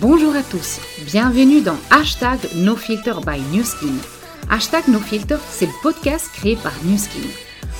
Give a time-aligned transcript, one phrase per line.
[0.00, 3.94] Bonjour à tous, bienvenue dans Hashtag NoFilter by Newskin.
[4.48, 7.28] Hashtag NoFilter, c'est le podcast créé par Newskin.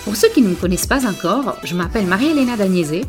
[0.04, 3.06] Pour ceux qui ne me connaissent pas encore, je m'appelle Marie-Hélène Dagnese,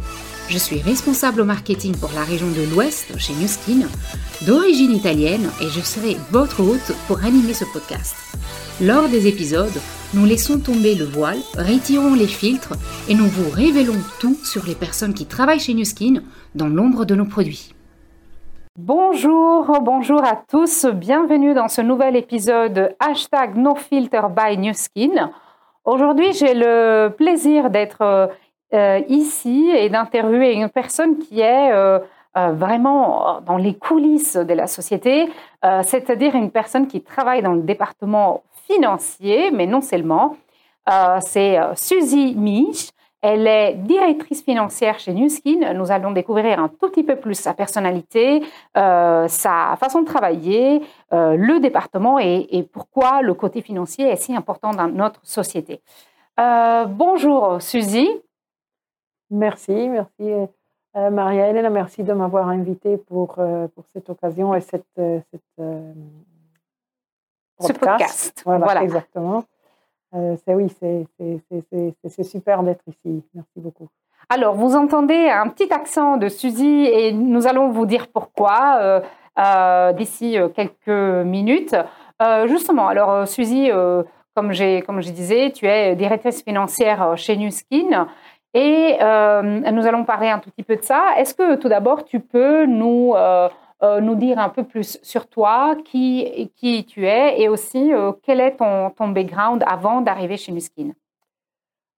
[0.47, 3.88] je suis responsable au marketing pour la région de l'Ouest chez Newskin,
[4.47, 8.15] d'origine italienne et je serai votre hôte pour animer ce podcast.
[8.81, 9.81] Lors des épisodes,
[10.13, 12.74] nous laissons tomber le voile, retirons les filtres
[13.10, 16.23] et nous vous révélons tout sur les personnes qui travaillent chez Newskin
[16.55, 17.73] dans l'ombre de nos produits.
[18.80, 25.30] Bonjour, bonjour à tous, bienvenue dans ce nouvel épisode hashtag NoFilter by Newskin.
[25.86, 28.32] Aujourd'hui, j'ai le plaisir d'être
[28.73, 31.99] euh, ici et d'interviewer une personne qui est euh,
[32.36, 35.30] euh, vraiment dans les coulisses de la société,
[35.84, 40.35] c'est-à-dire une personne qui travaille dans le département financier, mais non seulement.
[41.21, 42.90] C'est Suzy Mich.
[43.26, 45.73] Elle est directrice financière chez Newskin.
[45.76, 48.44] Nous allons découvrir un tout petit peu plus sa personnalité,
[48.76, 50.82] euh, sa façon de travailler,
[51.13, 55.79] euh, le département et, pourquoi le côté financier est si important dans notre société.
[56.38, 58.10] Euh, bonjour Suzy.
[59.29, 60.29] Merci, merci
[60.94, 65.66] Maria-Hélène, merci de m'avoir invitée pour, pour cette occasion et cette, cette
[67.61, 68.44] ce podcast.
[68.45, 68.83] voilà.
[68.83, 69.45] exactement.
[70.16, 73.23] Euh, c'est oui, c'est super d'être ici.
[73.33, 73.88] Merci beaucoup.
[74.30, 79.02] Alors, vous entendez un petit accent de Suzy et nous allons vous dire pourquoi euh,
[79.39, 81.75] euh, d'ici quelques minutes.
[82.45, 83.69] justement, alors Suzy,
[84.36, 84.52] comme,
[84.86, 88.08] comme je disais, tu es directrice financière chez Nuskin
[88.53, 91.16] et nous allons parler un tout petit peu de ça.
[91.17, 93.14] Est-ce que tout d'abord, tu peux nous
[94.01, 98.39] nous dire un peu plus sur toi, qui, qui tu es et aussi euh, quel
[98.39, 100.91] est ton, ton background avant d'arriver chez Nuskin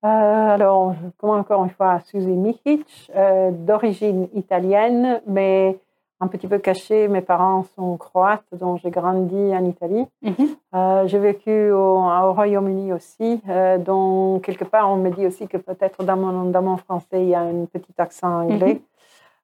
[0.03, 3.11] euh, Alors, comme encore une fois, Suzy Mihic,
[3.51, 5.77] d'origine italienne, mais
[6.21, 7.07] un petit peu cachée.
[7.07, 10.05] Mes parents sont croates, donc j'ai grandi en Italie.
[10.23, 11.07] Mhm.
[11.07, 13.41] j'ai vécu au, au Royaume-Uni aussi,
[13.79, 17.29] donc quelque part on me dit aussi que peut-être dans mon, dans mon français il
[17.29, 18.75] y a un petit accent anglais.
[18.75, 18.79] Mhm.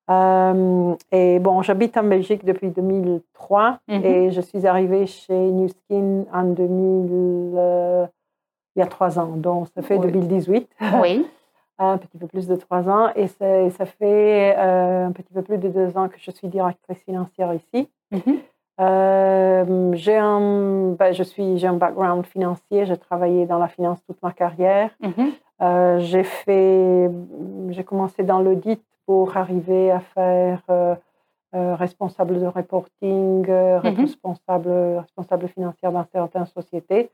[0.09, 4.03] Euh, et bon, j'habite en Belgique depuis 2003 mhm.
[4.03, 8.06] et je suis arrivée chez Newskin en 2000, euh,
[8.75, 10.69] il y a trois ans, donc ça fait 2018.
[11.01, 11.25] Oui.
[11.84, 15.57] un petit peu plus de trois ans et ça fait euh, un petit peu plus
[15.57, 17.89] de deux ans que je suis directrice financière ici.
[18.12, 19.94] Mhm.
[19.95, 24.22] j'ai un, ben, je suis, j'ai un background financier, j'ai travaillé dans la finance toute
[24.22, 24.91] ma carrière.
[25.01, 26.00] Mhm.
[26.01, 27.09] j'ai fait,
[27.69, 30.95] j'ai commencé dans l'audit pour arriver à faire euh,
[31.56, 34.01] euh, responsable de reporting, euh, mhm.
[34.01, 37.09] responsable, responsable financière dans certaines sociétés.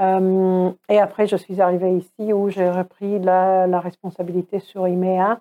[0.00, 5.40] et après, je suis arrivée ici où j'ai repris la, la, responsabilité sur IMEA.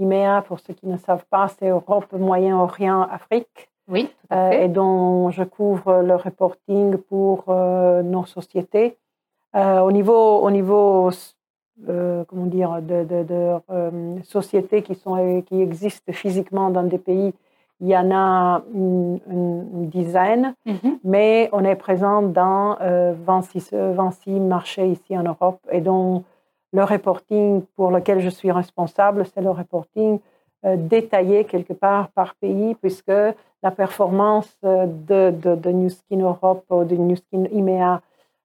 [0.00, 3.70] IMEA, pour ceux qui ne savent pas, c'est Europe, Moyen-Orient, Afrique.
[3.88, 8.96] Oui, et dont je couvre le reporting pour nos sociétés.
[9.54, 11.10] au, niveau, au niveau
[11.88, 13.24] euh, comment dire, de, de,
[13.70, 17.32] euh, sociétés qui, sont, qui existent physiquement dans des pays,
[17.80, 19.18] il y en a une,
[19.88, 20.98] dizaine, mhm.
[21.02, 25.58] mais on est présent dans 26, euh, 26, marchés ici en Europe.
[25.72, 26.24] Et donc,
[26.72, 30.20] le reporting pour lequel je suis responsable, c'est le reporting
[30.64, 36.84] détaillé quelque part par pays, puisque la performance de, de, de New Skin Europe ou
[36.84, 38.00] de New Skin IMEA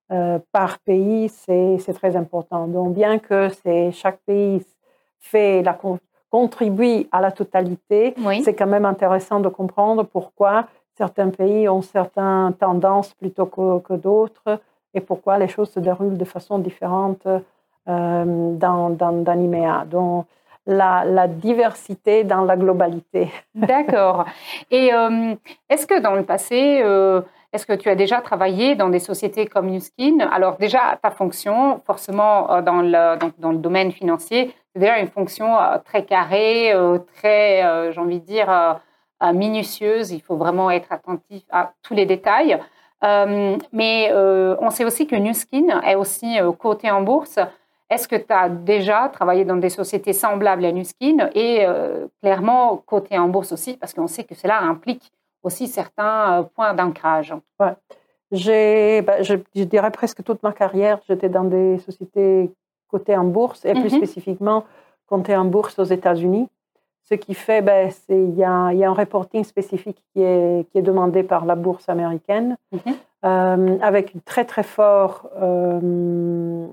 [0.10, 2.68] euh, par pays, c'est très important.
[2.68, 3.50] Donc, bien que
[3.92, 4.66] chaque pays
[5.20, 5.78] fait la,
[6.30, 12.54] contribue à la totalité, c'est quand même intéressant de comprendre pourquoi certains pays ont certaines
[12.54, 14.62] tendances plutôt que, d'autres
[14.94, 19.86] et pourquoi les choses se déroulent de façon différente euh, dans, dans, l'IMEA.
[19.86, 20.26] Donc,
[20.66, 23.30] la, diversité dans la globalité.
[23.56, 24.26] D'accord.
[24.72, 25.36] Et euh,
[25.70, 26.82] est-ce que dans le passé,
[27.54, 30.20] est-ce que tu as déjà travaillé dans des sociétés comme Newskin?
[30.20, 35.08] Alors déjà, ta fonction, forcément, euh, dans le, dans, le domaine financier, c'est déjà une
[35.08, 38.80] fonction euh, très carrée, euh, très, j'ai envie de dire,
[39.34, 40.12] minutieuse.
[40.12, 42.60] Il faut vraiment être attentif à tous les détails.
[43.72, 47.40] mais on sait aussi que Newskin est aussi coté en bourse.
[47.90, 51.66] Est-ce que tu as déjà travaillé dans des sociétés semblables à Newskin et
[52.22, 53.78] clairement coté en bourse aussi?
[53.78, 55.12] Parce qu'on sait que cela implique
[55.48, 57.34] aussi certains euh, points d'ancrage.
[57.60, 57.74] Ouais.
[58.32, 62.52] J'ai, bah, je, dirais presque toute ma carrière, j'étais dans des sociétés
[62.90, 63.98] cotées en bourse et plus mhm.
[63.98, 64.66] spécifiquement
[65.08, 66.50] cotées en bourse aux États-Unis.
[67.04, 70.82] Ce qui fait, ben, c'est il y, a, un reporting spécifique qui est, qui est
[70.82, 72.94] demandé par la bourse américaine, mhm.
[73.24, 76.68] euh, avec une très très forte euh,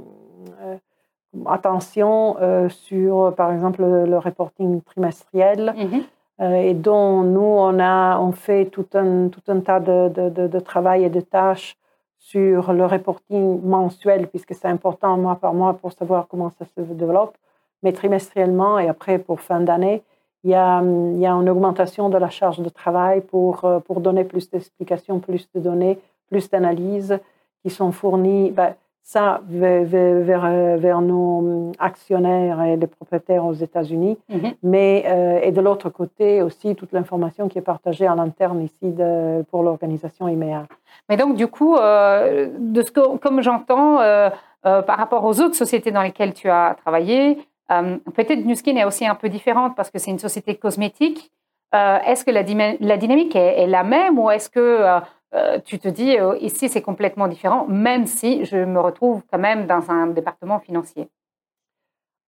[1.47, 2.37] attention
[2.69, 5.73] sur, par exemple, le, reporting trimestriel.
[5.77, 6.03] Mhm.
[6.40, 10.60] Et dont nous, on, a, on fait tout un, tout un tas de, de, de,
[10.60, 11.76] travail et de tâches
[12.19, 16.81] sur le reporting mensuel, puisque c'est important mois par mois pour savoir comment ça se
[16.81, 17.36] développe,
[17.82, 20.02] mais trimestriellement et après pour fin d'année,
[20.42, 24.00] il y, a, il y a une augmentation de la charge de travail pour, pour
[24.00, 25.98] donner plus d'explications, plus de données,
[26.28, 27.19] plus d'analyses
[27.62, 28.50] qui sont fournies.
[28.50, 28.75] Ben,
[29.06, 34.55] ça vers, vers, vers, nos actionnaires et les propriétaires aux États-Unis, mhm.
[34.62, 38.91] mais euh, et de l'autre côté aussi toute l'information qui est partagée à l'interne ici
[38.91, 40.65] de, pour l'organisation IMEA.
[41.11, 44.31] Mais donc du coup, euh, de ce que, comme j'entends euh,
[44.62, 47.37] par rapport aux autres sociétés dans lesquelles tu as travaillé,
[47.69, 51.31] peut-être Newskin est aussi un peu différente parce que c'est une société cosmétique.
[51.73, 52.43] est-ce que la,
[52.81, 55.01] la dynamique est, est, la même ou est-ce que
[55.34, 59.38] euh, tu te dis, euh, ici, c'est complètement différent, même si je me retrouve quand
[59.38, 61.08] même dans un département financier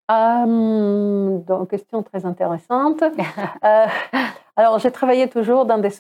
[0.09, 3.03] euh, donc, question très intéressante.
[4.57, 5.91] alors, j'ai travaillé toujours dans des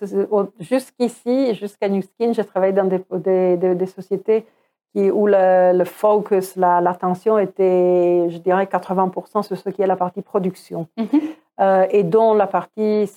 [0.60, 4.46] jusqu'ici, jusqu'à New Skin, j'ai travaillé dans des, des, sociétés
[4.94, 10.22] qui, où le, focus, l'attention était, je dirais, 80% sur ce qui est la partie
[10.22, 10.86] production.
[10.96, 11.88] Mm-hmm.
[11.90, 13.10] et dont la partie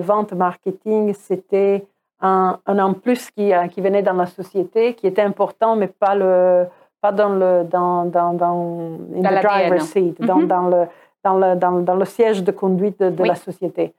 [0.00, 1.86] vente marketing, c'était
[2.22, 6.14] un, en plus qui, euh, qui, venait dans la société, qui était important, mais pas,
[6.14, 6.66] le,
[7.00, 10.46] pas dans le dans, dans, dans, driver's seat, dans, mm-hmm.
[10.46, 10.86] dans, le,
[11.24, 13.92] dans, le, dans, dans, le siège de conduite de, la société.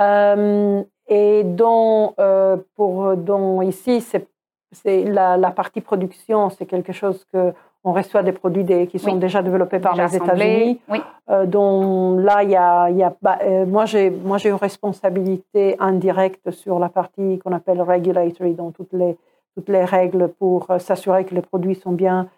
[0.00, 7.24] Euh, et dont, euh, pour, dont ici, c'est la, la, partie production, c'est quelque chose
[7.32, 7.52] que
[7.84, 10.80] on reçoit des produits qui sont déjà développés par les États-Unis.
[10.88, 11.02] Oui.
[11.30, 14.50] Euh, dont là, il y a, il y a bah, euh, moi, j'ai, moi, j'ai
[14.50, 19.16] une responsabilité indirecte sur la partie qu'on appelle regulatory, donc toutes les,
[19.54, 22.28] toutes les règles pour euh, s'assurer que les produits sont bien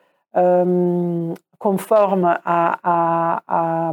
[1.58, 3.92] conformes à, à,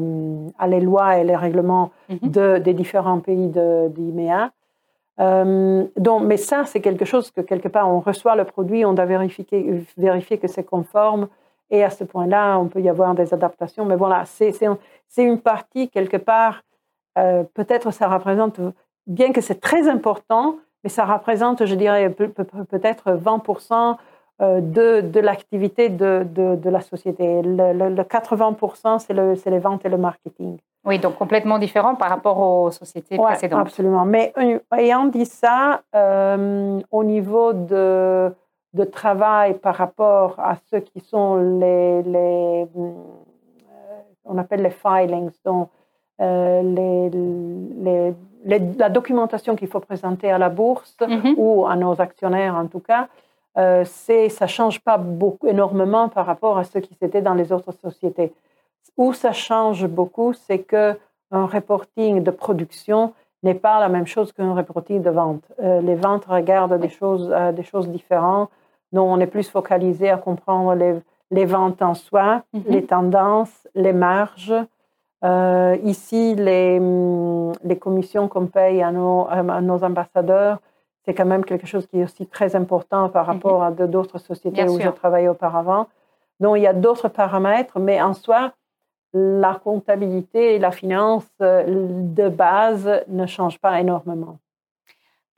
[0.59, 2.29] à, les lois et les règlements mhm.
[2.29, 4.51] de, des différents pays de, d'IMEA.
[5.95, 9.05] donc, mais ça, c'est quelque chose que quelque part, on reçoit le produit, on doit
[9.05, 11.29] vérifier, vérifier que c'est conforme
[11.73, 13.83] et à ce point-là, on peut y avoir des adaptations.
[13.83, 14.53] Mais voilà, c'est
[15.17, 16.61] une partie, quelque part,
[17.17, 18.59] euh, peut-être ça représente,
[19.07, 23.97] bien que c'est très important, mais ça représente, je dirais, peut-être 20%
[24.41, 27.41] euh, de, de l'activité de, de, la société.
[27.41, 30.59] Le, 80%, c'est les ventes et le marketing.
[30.85, 33.61] Oui, donc complètement différent par rapport aux sociétés ouais, précédentes.
[33.61, 34.05] Absolument.
[34.05, 34.31] Mais
[34.77, 35.81] ayant dit ça,
[36.91, 38.31] au niveau de
[38.73, 42.93] de travail par rapport à ce qui sont les, les euh,
[44.25, 45.69] on appelle les filings, donc
[46.21, 48.13] euh, les,
[48.45, 51.35] les, la documentation qu'il faut présenter à la bourse mm-hmm.
[51.37, 53.07] ou à nos actionnaires en tout cas,
[53.57, 57.51] euh, c'est, ça change pas beaucoup, énormément par rapport à ce qui c'était dans les
[57.51, 58.33] autres sociétés.
[58.97, 60.97] Où ça change beaucoup, c'est que
[61.31, 65.43] un reporting de production n'est pas la même chose qu'un reporting de vente.
[65.61, 68.49] Euh, les ventes regardent des choses, des choses différentes.
[68.93, 70.75] Donc, on est plus focalisé à comprendre
[71.31, 72.63] les, ventes en soi, mhm.
[72.67, 74.53] les tendances, les marges.
[75.25, 80.59] Euh, ici, les, mm, les commissions qu'on paye à nos, à nos ambassadeurs,
[81.05, 83.33] c'est quand même quelque chose qui est aussi très important par mhm.
[83.33, 85.87] rapport à d'autres sociétés où je travaillais auparavant.
[86.39, 88.53] Donc, il y a d'autres paramètres, mais en soi,
[89.13, 94.37] la comptabilité et la finance euh, de base ne changent pas énormément.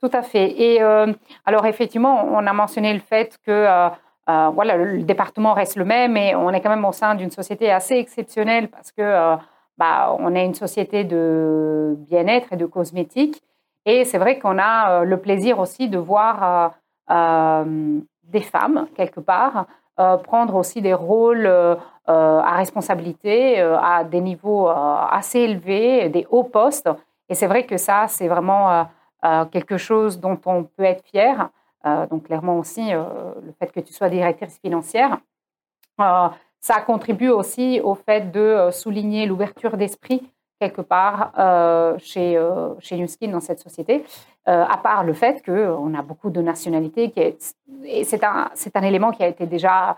[0.00, 0.50] Tout à fait.
[0.60, 1.12] Et euh,
[1.46, 3.88] alors effectivement, on a mentionné le fait que euh,
[4.28, 7.30] euh, voilà, le département reste le même, et on est quand même au sein d'une
[7.30, 9.36] société assez exceptionnelle parce que
[9.78, 13.42] bah, on est une société de bien-être et de cosmétiques.
[13.86, 16.72] Et c'est vrai qu'on a le plaisir aussi de voir
[17.08, 19.66] des femmes quelque part
[20.24, 21.48] prendre aussi des rôles
[22.06, 26.90] à responsabilité à des niveaux assez élevés, des hauts postes.
[27.28, 28.84] Et c'est vrai que ça, c'est vraiment euh,
[29.50, 31.50] quelque chose dont on peut être fier.
[31.84, 33.04] Euh, donc clairement aussi, euh,
[33.44, 35.18] le fait que tu sois directrice financière,
[36.60, 40.30] ça contribue aussi au fait de souligner l'ouverture d'esprit
[40.60, 41.32] quelque part
[41.98, 42.38] chez,
[42.80, 44.04] chez Newskin dans cette société,
[44.44, 47.10] à part le fait qu'on a beaucoup de nationalités.
[47.10, 49.96] Qui est, et c'est un, un, élément qui a été déjà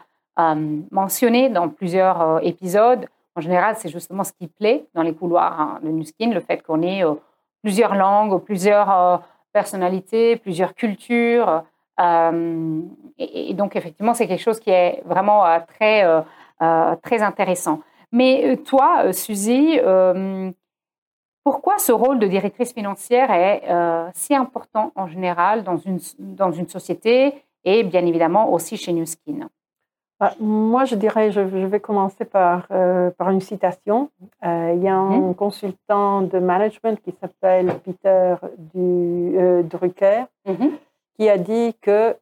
[0.92, 3.08] mentionné dans plusieurs épisodes.
[3.35, 6.62] En général, c'est justement ce qui plaît dans les couloirs hein, de Newskin, le fait
[6.62, 7.02] qu'on ait
[7.62, 9.17] plusieurs langues, plusieurs euh,
[9.53, 11.65] personnalités, plusieurs cultures.
[12.00, 12.81] Euh,
[13.19, 16.05] et, donc, effectivement, c'est quelque chose qui est vraiment euh, très,
[17.03, 17.81] très intéressant.
[18.12, 19.79] Mais toi, Suzy,
[21.45, 23.62] pourquoi ce rôle de directrice financière est
[24.15, 29.49] si important en général dans une, dans une société et bien évidemment aussi chez Newskin?
[30.40, 34.10] Moi, je dirais, je, vais commencer par, euh, par une citation.
[34.44, 35.34] Euh, il y a un mhm.
[35.34, 40.72] consultant de management qui s'appelle Peter du, Drucker mhm.
[41.16, 42.16] qui a dit que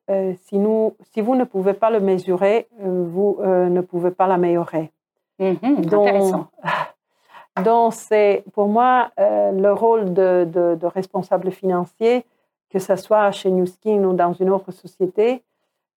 [0.45, 4.91] si, nous, si vous ne pouvez pas le mesurer, vous ne pouvez pas l'améliorer.
[5.39, 6.49] Mhm, intéressant.
[7.65, 12.27] Donc, c'est pour moi le rôle de, de responsable financier
[12.71, 15.43] que ce soit chez New Skin ou dans une autre société,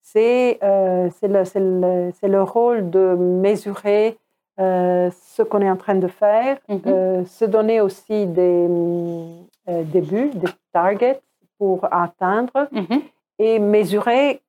[0.02, 4.18] c'est euh, le, le, rôle de mesurer
[4.60, 6.82] euh, ce qu'on est en train de faire, mm-hmm.
[6.88, 8.68] euh, se donner aussi des,
[9.68, 11.20] des buts, des targets
[11.58, 13.02] pour atteindre mm-hmm.
[13.40, 14.42] et mesurer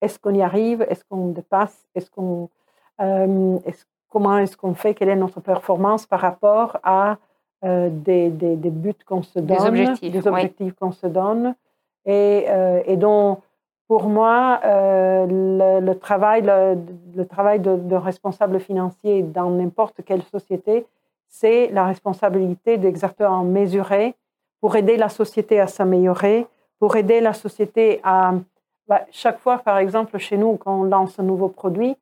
[0.00, 2.48] est-ce qu'on y arrive, est-ce qu'on dépasse, est-ce qu'on,
[4.08, 7.16] comment est-ce qu'on fait, quelle est notre performance par rapport à
[7.62, 11.56] des, des, des, buts qu'on se donne, des objectifs, qu'on se donne.
[12.08, 13.40] Et, euh, et donc,
[13.88, 20.86] pour moi, euh, le, travail, le, travail de, responsable financier dans n'importe quelle société,
[21.30, 24.14] c'est la responsabilité d'exactement mesurer
[24.60, 26.46] pour aider la société à s'améliorer,
[26.78, 28.34] pour aider la société à...
[28.88, 31.96] Bah, chaque fois, par exemple, chez nous, quand on lance un nouveau produit,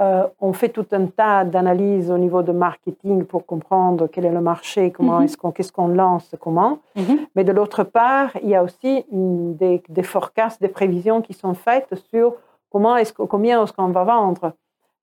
[0.00, 4.32] euh, on fait tout un tas d'analyses au niveau de marketing pour comprendre quel est
[4.32, 5.24] le marché, comment mhm.
[5.24, 6.78] est-ce qu'on, qu'est-ce qu'on lance, comment.
[6.96, 7.18] Mhm.
[7.36, 11.52] Mais de l'autre part, il y a aussi des, des, forecasts, des prévisions qui sont
[11.52, 12.34] faites sur
[12.70, 14.52] comment est-ce, combien est-ce qu'on va vendre.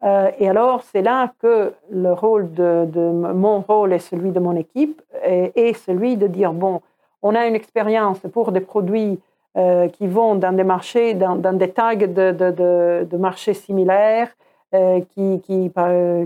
[0.03, 2.87] Euh, et alors, c'est là que le rôle de,
[3.33, 6.81] mon rôle et celui de mon équipe est, celui de dire bon,
[7.21, 9.19] on a une expérience pour des produits
[9.57, 14.29] euh, qui vont dans des marchés, dans, des tags de, de marchés similaires.
[14.73, 15.71] Euh, qui, qui,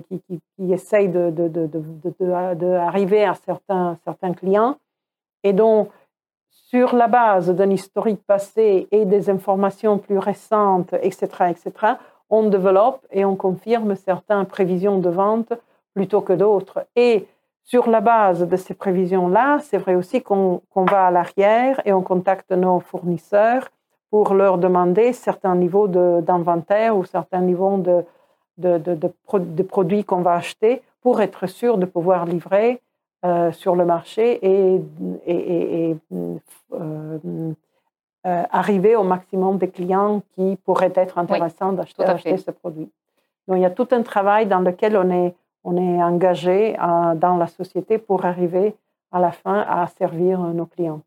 [0.09, 4.77] qui, qui, essayent d'arriver à certains, certains clients.
[5.43, 5.91] Et donc,
[6.49, 11.93] sur la base d'un historique passé et des informations plus récentes, etc., etc.,
[12.31, 15.53] on développe et on confirme certaines prévisions de vente
[15.93, 16.87] plutôt que d'autres.
[16.95, 17.27] Et
[17.63, 22.01] sur la base de ces prévisions-là, c'est vrai aussi qu'on va à l'arrière et on
[22.01, 23.69] contacte nos fournisseurs
[24.09, 28.03] pour leur demander certains niveaux d'inventaire ou certains niveaux de,
[28.61, 32.81] de, de, produits qu'on va acheter pour être sûr de pouvoir livrer
[33.23, 34.81] euh, sur le marché et,
[35.27, 36.37] et, euh,
[36.73, 37.53] euh,
[38.23, 42.89] arriver au maximum de clients qui pourraient être intéressants d'acheter ce produit.
[43.47, 47.37] Donc il y a tout un travail dans lequel on est, on est engagé dans
[47.37, 48.75] la société pour arriver
[49.11, 51.01] à la fin à servir nos clients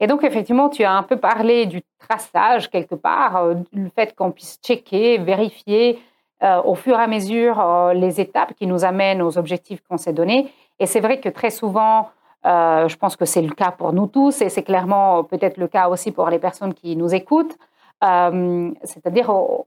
[0.00, 4.32] Et donc, effectivement, tu as un peu parlé du traçage quelque part, le fait qu'on
[4.32, 5.98] puisse checker, vérifier
[6.44, 9.96] euh, au fur et à mesure euh, les étapes qui nous amènent aux objectifs qu'on
[9.96, 10.52] s'est donnés.
[10.78, 12.10] Et c'est vrai que très souvent,
[12.46, 15.66] euh, je pense que c'est le cas pour nous tous et c'est clairement peut-être le
[15.66, 17.58] cas aussi pour les personnes qui nous écoutent.
[18.00, 19.64] C'est-à-dire, on,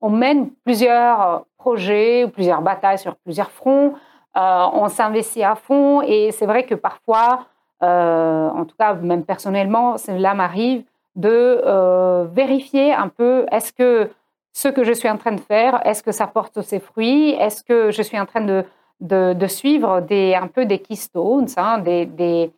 [0.00, 3.94] on, mène plusieurs projets ou plusieurs batailles sur plusieurs fronts.
[4.34, 7.46] on s'investit à fond et c'est vrai que parfois,
[7.80, 10.82] en tout cas même personnellement, cela m'arrive
[11.14, 11.62] de
[12.34, 14.10] vérifier un peu est-ce que
[14.56, 17.62] ce que je suis en train de faire, est-ce que ça porte ses fruits Est-ce
[17.62, 18.64] que je suis en train de,
[19.00, 22.50] de, suivre des, un peu des keystones, hein, des, des,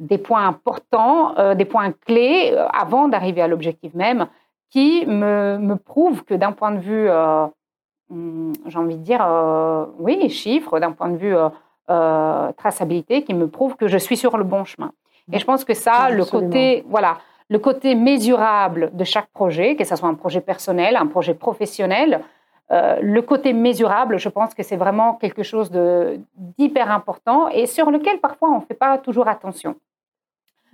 [0.00, 4.26] des, points importants, euh, des points clés euh, avant d'arriver à l'objectif même,
[4.68, 7.46] qui me, me prouvent que d'un point de vue, euh,
[8.10, 9.24] hmm, j'ai envie de dire,
[10.00, 11.36] oui, chiffres, d'un point de vue
[12.56, 14.90] traçabilité, qui me prouvent que je suis sur le bon chemin.
[15.32, 17.18] Et je pense que ça, le côté, voilà,
[17.54, 22.10] le côté mesurable de chaque projet, que ce soit un projet personnel, un projet professionnel.
[22.72, 25.70] Euh, le côté mesurable, je pense que c'est vraiment quelque chose
[26.56, 29.76] d'hyper important et sur lequel parfois on ne fait pas toujours attention.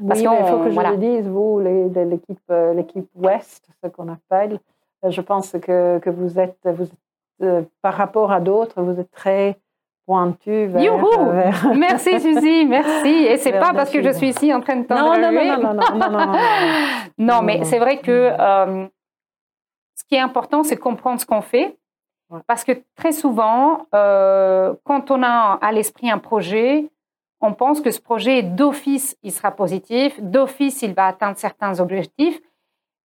[0.09, 4.09] Parce oui, il faut que je le dise, vous, l'équipe euh, l'équipe Ouest, ce qu'on
[4.09, 4.59] appelle,
[5.05, 6.89] euh, je pense que, que vous êtes, vous
[7.83, 9.59] par rapport à d'autres, vous êtes très
[10.07, 10.83] pointu vers,
[11.77, 13.09] Merci Suzy, merci.
[13.09, 14.87] Et c'est pas parce que je suis ici en train de.
[14.89, 16.33] Non, non, non, non, non, non,
[17.19, 18.87] non, mais c'est vrai que euh,
[19.95, 21.77] ce qui est important, c'est comprendre ce qu'on fait.
[22.47, 26.89] Parce que très souvent, euh, quand on a à l'esprit un projet,
[27.41, 32.41] on pense que ce projet, d'office, il sera positif, d'office, il va atteindre certains objectifs,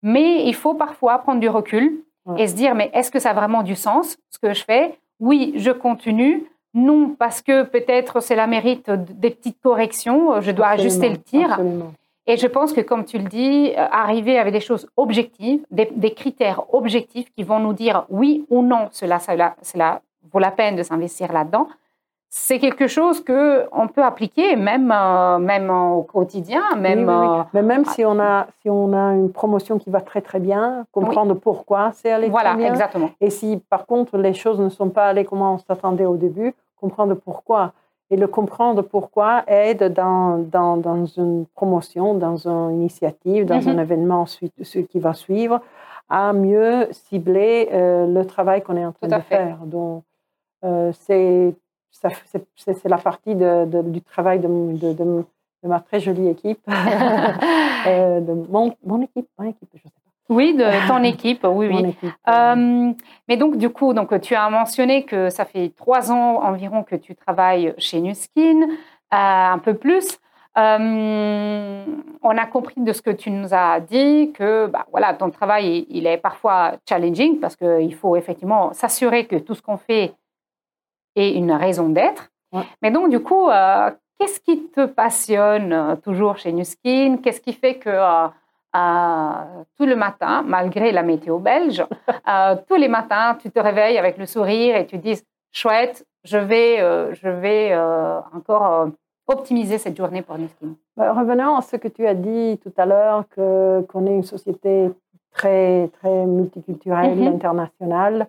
[0.03, 2.03] mais il faut parfois prendre du recul
[2.37, 4.99] et se dire, mais est-ce que ça a vraiment du sens, ce que je fais?
[5.19, 10.67] Oui, je continue, non, parce que peut-être c'est la mérite des petites corrections, je dois
[10.67, 11.57] ajuster le tir.
[12.27, 16.13] Et je pense que, comme tu le dis, euh, arriver avec des choses objectives, des,
[16.13, 20.01] critères objectifs qui vont nous dire oui ou non, cela, cela, cela
[20.33, 21.67] vaut la peine de s'investir là-dedans,
[22.29, 27.07] c'est quelque chose que on peut appliquer même euh, même au quotidien, même.
[27.07, 30.39] Euh, Mais même si on a si on a une promotion qui va très très
[30.39, 32.73] bien, comprendre pourquoi c'est allé voilà, très bien.
[32.73, 33.11] exactement.
[33.21, 36.53] Et si par contre les choses ne sont pas allées comme on s'attendait au début,
[36.85, 37.73] comprendre pourquoi.
[38.11, 43.73] Et le comprendre pourquoi aide dans, dans, dans une promotion, dans une initiative, dans un
[43.73, 43.79] mhm.
[43.79, 45.59] événement ce qui va suivre,
[46.07, 49.57] à mieux cibler euh, le travail qu'on est en train de faire.
[49.65, 50.03] Donc,
[50.91, 51.55] c'est
[52.55, 55.23] c'est la partie du travail de,
[55.63, 60.04] ma très jolie équipe, euh, de mon, équipe, équipe, je sais pas.
[60.29, 61.95] Oui, de ton équipe, oui, oui.
[62.27, 62.93] Euh,
[63.27, 66.95] mais donc, du coup, donc, tu as mentionné que ça fait trois ans environ que
[66.95, 68.67] tu travailles chez Nuskin, euh,
[69.11, 70.19] un peu plus.
[70.55, 75.85] on a compris de ce que tu nous as dit que bah, voilà, ton travail,
[75.89, 80.13] il est parfois challenging parce qu'il faut effectivement s'assurer que tout ce qu'on fait
[81.15, 82.29] et une raison d'être.
[82.81, 87.17] Mais donc, du coup, euh, qu'est-ce qui te passionne euh, toujours chez Nuskin?
[87.21, 88.27] Qu'est-ce qui fait que euh,
[89.77, 91.85] tout le matin, malgré la météo belge,
[92.67, 96.77] tous les matins, tu te réveilles avec le sourire et tu dis chouette, je vais,
[97.13, 97.75] je vais
[98.33, 98.89] encore
[99.27, 102.85] optimiser cette journée pour Nuskin bah, Revenons à ce que tu as dit tout à
[102.85, 104.89] l'heure, qu'on est une société
[105.31, 107.35] très, très multiculturelle, mm-hmm.
[107.35, 108.27] internationale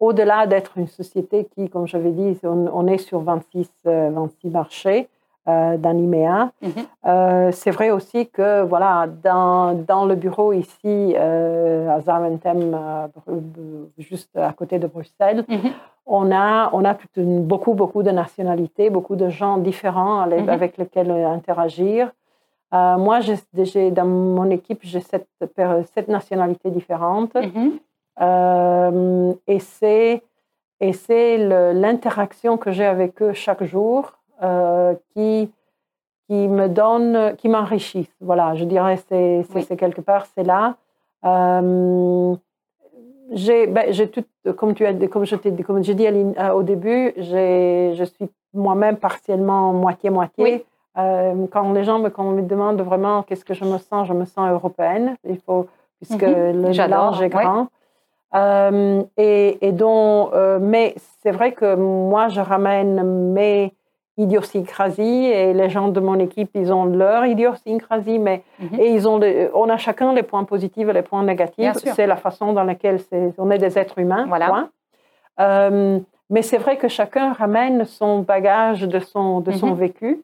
[0.00, 5.08] au-delà d'être une société qui, comme j'avais dit, on, est sur 26, 26 euh, marchés
[5.48, 6.50] euh, dans l'IMEA.
[6.62, 6.72] Mhm.
[7.06, 12.76] Euh, c'est vrai aussi que voilà, dans, dans le bureau ici à Zaventem,
[13.98, 15.70] juste à côté de Bruxelles, mhm.
[16.06, 20.48] on a, on a beaucoup, beaucoup de nationalités, beaucoup de gens différents mhm.
[20.48, 22.10] avec lesquels interagir.
[22.72, 25.26] moi, j'ai, dans mon équipe, j'ai sept,
[25.94, 27.36] sept nationalités différentes.
[28.20, 30.22] Euh, et c'est
[30.80, 31.38] et c'est
[31.74, 35.50] l'interaction que j'ai avec eux chaque jour euh, qui
[36.28, 38.16] qui me donne, qui m'enrichissent.
[38.20, 40.76] Voilà, je dirais c'est c'est quelque part c'est là.
[41.24, 42.34] Euh,
[43.32, 44.24] j'ai ben, tout,
[44.56, 46.06] comme tu as comme je t'ai comme j'ai dit
[46.54, 50.64] au début, je suis moi-même partiellement moitié moitié.
[50.94, 54.12] quand les gens me, quand on me demandent vraiment qu'est-ce que je me sens, je
[54.12, 55.16] me sens européenne.
[55.24, 55.66] Il faut
[56.00, 56.62] puisque mhm.
[56.62, 57.68] le mélange est grand.
[58.34, 63.72] Euh, et, et donc, euh, mais c'est vrai que moi, je ramène mes
[64.18, 68.80] idiosyncrasies et les gens de mon équipe, ils ont leur idiosyncrasie, mais mhm.
[68.80, 69.20] et ils ont
[69.54, 71.72] on a chacun les points positifs et les points négatifs.
[71.94, 73.00] C'est la façon dans laquelle
[73.38, 74.26] on est des êtres humains.
[74.26, 74.68] Voilà.
[75.40, 76.00] Euh,
[76.30, 79.74] mais c'est vrai que chacun ramène son bagage de son, de son mhm.
[79.74, 80.22] vécu.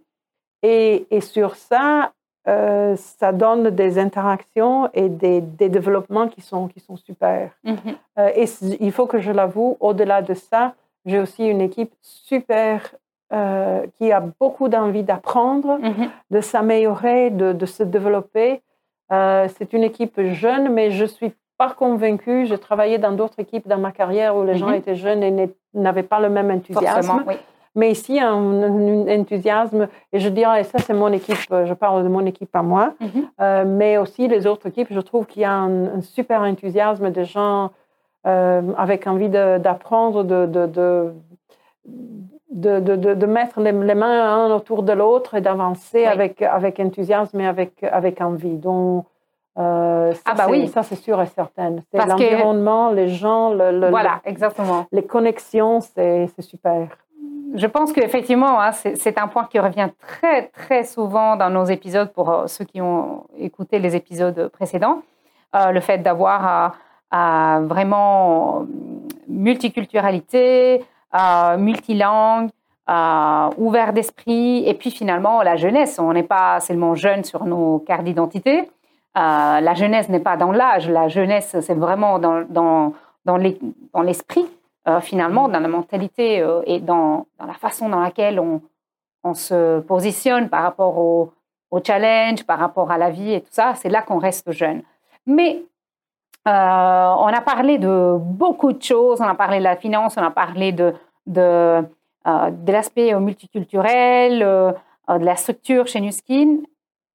[0.63, 2.13] Et, et, sur ça,
[2.47, 7.51] euh, ça donne des interactions et des, développements qui sont, qui sont super.
[7.65, 7.77] Mhm.
[8.19, 8.45] Euh, et
[8.81, 10.75] il faut que je l'avoue, au-delà de ça,
[11.07, 12.95] j'ai aussi une équipe super
[13.35, 16.09] euh, qui a beaucoup d'envie d'apprendre, mhm.
[16.31, 18.63] de s'améliorer, de, de, se développer.
[19.11, 22.47] c'est une équipe jeune, mais je suis pas convaincue.
[22.47, 24.75] J'ai travaillé dans d'autres équipes dans ma carrière où les gens mhm.
[24.75, 27.25] étaient jeunes et n'avaient pas le même enthousiasme.
[27.27, 27.35] Oui.
[27.77, 32.25] Mais ici, un, enthousiasme, et je dirais, ça c'est mon équipe, je parle de mon
[32.25, 33.09] équipe à moi, mhm.
[33.41, 37.25] euh, mais aussi les autres équipes, je trouve qu'il y a un, super enthousiasme de
[37.25, 37.73] gens
[38.27, 41.15] euh, avec envie d'apprendre, de, de, de,
[42.51, 47.83] de, mettre les, mains un autour de l'autre et d'avancer avec, avec enthousiasme et avec,
[47.83, 48.57] avec envie.
[48.57, 49.07] Donc,
[49.57, 51.77] euh, ça, ah bah oui, ça c'est sûr et certain.
[51.93, 54.87] C'est l'environnement, les gens, le, voilà, exactement.
[54.93, 56.89] les connexions, c'est super
[57.55, 62.13] je pense qu'effectivement, hein, c'est un point qui revient très, très souvent dans nos épisodes
[62.13, 65.03] pour euh, ceux qui ont écouté les épisodes précédents.
[65.55, 66.77] Euh, le fait d'avoir
[67.13, 68.67] vraiment
[69.29, 70.85] multiculturalité,
[71.59, 72.51] multilangue,
[73.57, 75.99] ouvert d'esprit, et puis finalement la jeunesse.
[75.99, 78.71] On n'est pas seulement jeune sur nos cartes d'identité.
[79.15, 82.93] la jeunesse n'est pas dans l'âge, la jeunesse, c'est vraiment dans, dans,
[83.25, 84.47] dans l'esprit.
[84.87, 88.61] Euh, finalement, dans la mentalité euh, et dans, la façon dans laquelle on,
[89.33, 91.33] se positionne par rapport au,
[91.83, 94.83] challenge, par rapport à la vie et tout ça, c'est là qu'on reste jeune.
[95.27, 95.63] Mais euh,
[96.47, 100.31] on a parlé de beaucoup de choses, on a parlé de la finance, on a
[100.31, 100.93] parlé de,
[101.27, 101.83] de,
[102.27, 106.59] de l'aspect multiculturel, de la structure chez Nuskin,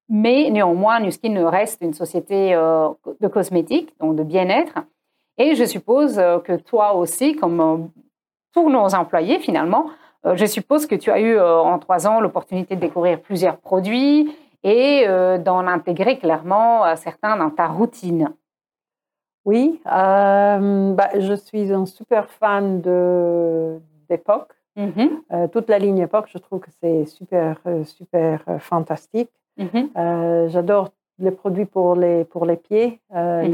[0.09, 4.79] mais néanmoins, Nuskin reste une société de cosmétiques, donc de bien-être.
[5.39, 7.77] Et je suppose euh, que toi aussi, comme euh,
[8.53, 9.85] tous nos employés finalement,
[10.25, 14.35] euh, je suppose que tu as eu en trois ans l'opportunité de découvrir plusieurs produits
[14.61, 15.05] et
[15.45, 18.33] d'en intégrer clairement certains dans ta routine.
[19.45, 22.81] Oui, bah, je suis un super fan
[24.09, 24.53] d'époque.
[24.75, 25.49] Mhm.
[25.51, 29.31] toute la ligne époque, je trouve que c'est super, super fantastique.
[29.57, 29.89] Mhm.
[30.49, 33.01] J'adore les produits pour les, pour les pieds,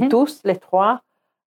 [0.09, 1.01] tous, les trois,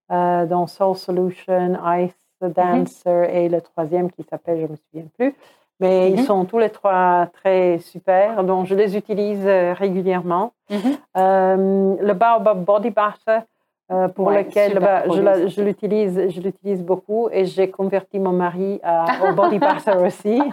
[0.09, 5.33] dans Soul Solution, Ice Dancer et le troisième qui s'appelle, je ne me souviens plus.
[5.79, 10.51] Mais ils sont tous les trois très super, donc je les utilise régulièrement.
[11.15, 13.39] le Baobab Body Butter,
[13.91, 18.79] euh, pour lequel bah, je, l'utilise, je l'utilise beaucoup et j'ai converti mon mari
[19.27, 20.41] au body butter aussi.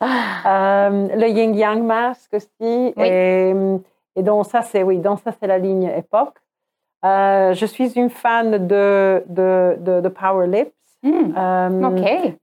[0.00, 2.94] Euh, le Yin Yang Mask aussi.
[2.96, 3.52] Et,
[4.16, 6.36] donc ça c'est oui, donc ça c'est la ligne époque.
[7.04, 10.70] Euh, je suis une fan de, de, de, Power Lips.
[11.02, 11.32] Hmm.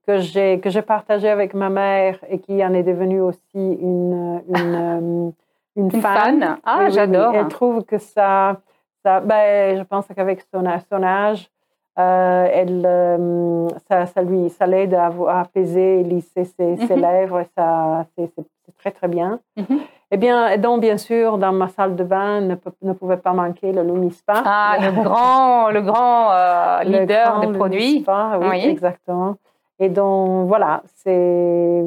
[0.06, 4.42] que j'ai que j'ai partagé avec ma mère et qui en est devenue aussi une
[4.54, 5.32] une,
[5.78, 6.58] une, fan.
[6.66, 7.34] Ah, j'adore.
[7.36, 8.58] Elle trouve que ça
[9.06, 11.50] ben, je pense qu'avec son, son, âge,
[11.98, 17.02] euh, elle, euh, ça, ça, lui, ça l'aide à, apaiser et lisser ses, ses mhm.
[17.02, 17.40] lèvres.
[17.40, 18.30] Et ça, c'est,
[18.78, 19.40] très, très bien.
[19.56, 19.78] Mm
[20.12, 23.72] Eh bien, donc, bien sûr, dans ma salle de bain, ne, ne pouvait pas manquer
[23.72, 24.44] le Lumispa.
[24.46, 28.06] Ah, le grand, le grand euh, leader des produits.
[28.42, 29.36] oui, exactement.
[29.80, 31.84] Et donc, voilà, c'est,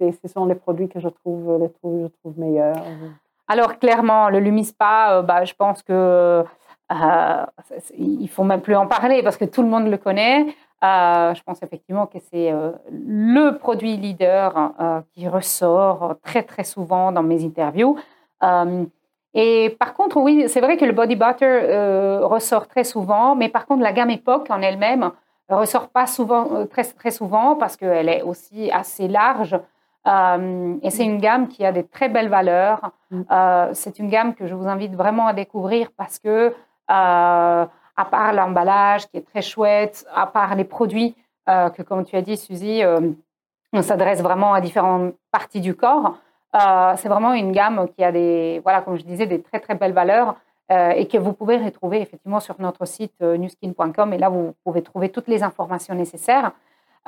[0.00, 2.82] ce sont les produits que je trouve, les trouve, je trouve meilleurs.
[3.48, 6.44] Alors clairement, le Lumispa, euh, bah, je pense que
[6.92, 7.46] euh,
[7.98, 10.46] il faut même plus en parler parce que tout le monde le connaît.
[10.84, 14.72] Euh, je pense effectivement que c'est euh, le produit leader
[15.12, 17.96] qui ressort très très souvent dans mes interviews.
[19.34, 23.66] et par contre, oui, c'est vrai que le body butter ressort très souvent, mais par
[23.66, 25.10] contre, la gamme Epoch en elle-même
[25.48, 29.58] ressort pas souvent, très, très souvent parce qu'elle est aussi assez large.
[30.06, 32.92] Euh, et c'est une gamme qui a des très belles valeurs.
[33.10, 33.22] Mm.
[33.30, 36.52] Euh, c'est une gamme que je vous invite vraiment à découvrir parce que, euh,
[36.88, 41.14] à part l'emballage qui est très chouette, à part les produits
[41.46, 42.82] que, comme tu as dit, Suzy,
[43.72, 46.18] on s'adresse vraiment à différentes parties du corps.
[46.96, 49.92] c'est vraiment une gamme qui a des, voilà, comme je disais, des très très belles
[49.92, 50.34] valeurs
[50.70, 54.12] et que vous pouvez retrouver effectivement sur notre site newskin.com.
[54.12, 56.50] Et là, vous pouvez trouver toutes les informations nécessaires.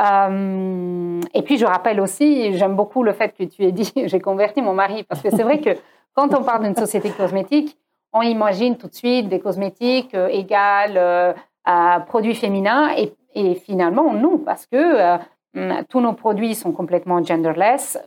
[0.00, 4.20] Euh, et puis, je rappelle aussi, j'aime beaucoup le fait que tu aies dit j'ai
[4.20, 5.70] converti mon mari, parce que c'est vrai que
[6.14, 7.76] quand on parle d'une société cosmétique,
[8.12, 11.32] on imagine tout de suite des cosmétiques euh, égales euh,
[11.64, 15.18] à produits féminins, et, et, finalement, non, parce que
[15.54, 17.98] mm, tous nos produits sont complètement genderless,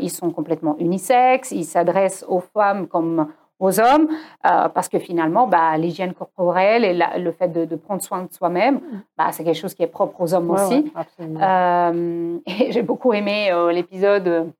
[0.00, 3.28] ils sont complètement unisexes, ils s'adressent aux femmes comme
[3.60, 4.08] aux hommes,
[4.46, 8.76] euh, parce que finalement, bah, l'hygiène corporelle et le fait de, prendre soin de soi-même,
[8.76, 9.02] mm.
[9.16, 10.92] bah, c'est quelque chose qui est propre aux hommes aussi.
[11.20, 14.52] Euh, et j'ai beaucoup aimé euh, l'épisode,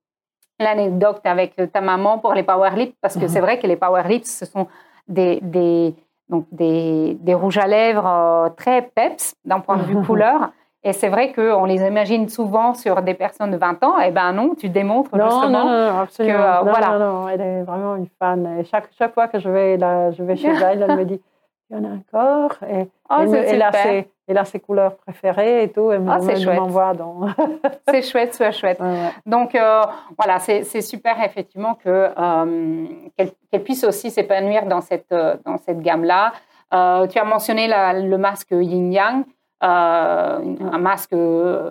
[0.61, 4.05] l'anecdote avec ta maman pour les Power Lips, parce que c'est vrai que les Power
[4.09, 4.69] Lips, ce sont
[5.09, 5.95] des, des
[6.31, 10.53] donc des, des, rouges à lèvres très peps d'un point de vue couleur.
[10.87, 13.99] Et c'est vrai qu'on les imagine souvent sur des personnes de 20 ans.
[14.01, 16.39] Et eh ben non, tu démontres justement non, non, absolument.
[16.39, 16.99] que euh, voilà.
[16.99, 18.59] Non, elle est vraiment une fan.
[18.61, 21.23] Et chaque, chaque fois que je vais, là, je vais chez elle, elle me dit
[21.71, 22.59] il y en a encore.
[22.69, 25.91] Et oh, elle, elle, a ses, elle, a ses, couleurs préférées et tout.
[25.91, 27.29] Elle m'envoie oh, dans.
[27.89, 28.79] c'est chouette, c'est chouette.
[29.25, 29.81] Donc euh,
[30.19, 35.15] voilà, c'est super effectivement que euh, qu'elle puisse aussi s'épanouir dans cette,
[35.47, 36.35] dans cette gamme-là.
[36.71, 39.25] tu as mentionné la, le masque Yin Yang.
[39.65, 40.39] Euh,
[40.73, 41.71] un masque euh,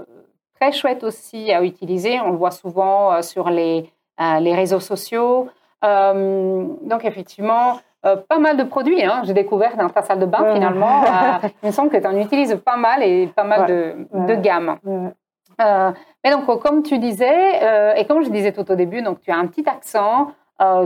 [0.60, 2.20] très chouette aussi à utiliser.
[2.22, 5.50] On le voit souvent euh, sur les, les réseaux sociaux.
[5.84, 9.04] donc effectivement, pas mal de produits.
[9.04, 9.22] Hein.
[9.26, 11.04] J'ai découvert dans ta salle de bain finalement.
[11.64, 13.96] il me semble que tu en utilises pas mal et pas mal de,
[14.28, 14.78] de gammes.
[15.60, 17.60] mais donc, comme tu disais,
[17.98, 20.32] et comme je disais tout au début, donc tu as un petit accent,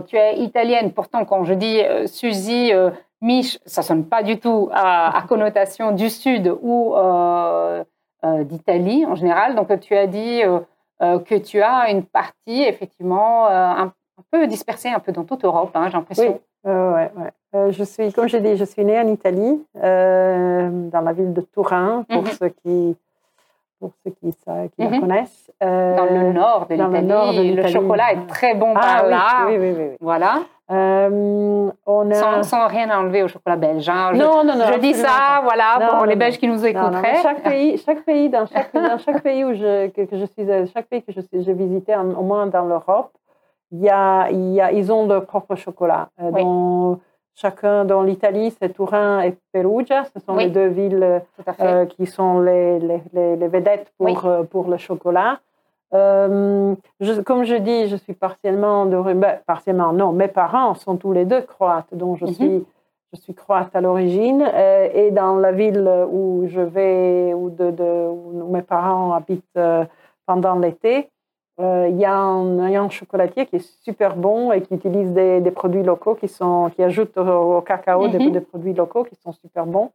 [0.08, 0.92] tu es italienne.
[0.94, 2.72] Pourtant, quand je dis Suzy,
[3.22, 7.84] Mich, ça sonne pas du tout à, connotation du Sud ou euh,
[8.24, 9.56] euh, d'Italie en général.
[9.56, 13.92] Donc, tu as dit euh, que tu as une partie effectivement un,
[14.32, 16.40] peu dispersée un peu dans toute Europe, hein, j'ai l'impression.
[16.64, 17.12] Oui, ouais,
[17.54, 17.72] ouais.
[17.72, 22.04] je suis, comme je dis, je suis née en Italie, dans la ville de Turin,
[22.10, 22.32] pour mhm.
[22.40, 22.98] ceux qui
[23.80, 25.00] pour ceux qui, qui la mhm.
[25.00, 25.52] connaissent.
[25.62, 29.46] dans le nord de l'Italie, le, chocolat est très bon ah par là.
[29.48, 30.40] Oui, oui, oui, Voilà.
[30.70, 32.44] Euh, on a...
[32.44, 33.88] sans, rien enlever au chocolat belge.
[33.88, 34.10] Hein.
[34.14, 34.66] Je, non, non, non.
[34.74, 37.22] Je dis ça, voilà, pour les Belges qui nous écouteraient.
[37.22, 40.88] chaque pays, chaque pays, dans chaque, dans chaque pays où je, que, je suis, chaque
[40.88, 43.12] pays que je j'ai visité, au moins dans l'Europe,
[43.72, 46.10] il y a, y a, ils ont leur propre chocolat.
[46.22, 47.00] Euh, dans,
[47.38, 50.04] chacun, dans l'Italie, c'est Turin et Perugia.
[50.14, 51.22] Ce sont les deux villes
[51.62, 55.40] euh, qui sont les, les, les, vedettes pour, pour le chocolat.
[55.94, 56.76] Euh,
[57.26, 61.24] comme je dis, je suis partiellement de ben, partiellement non, mes parents sont tous les
[61.24, 62.34] deux croates, donc je mhm.
[62.34, 62.66] suis
[63.14, 67.72] je suis croate à l'origine euh, et dans la ville où je vais où, de,
[67.72, 69.86] de, où mes parents habitent euh,
[70.26, 71.10] pendant l'été.
[71.60, 75.82] Euh, il y, a un chocolatier qui est super bon et qui utilise des, produits
[75.82, 78.42] locaux qui, sont, qui ajoutent au, cacao des, mhm.
[78.42, 79.90] produits locaux qui sont super bons.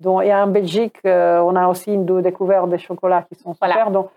[0.00, 3.90] Donc, et en Belgique, euh, on a aussi découvert des chocolats qui sont super.
[3.90, 4.10] Donc,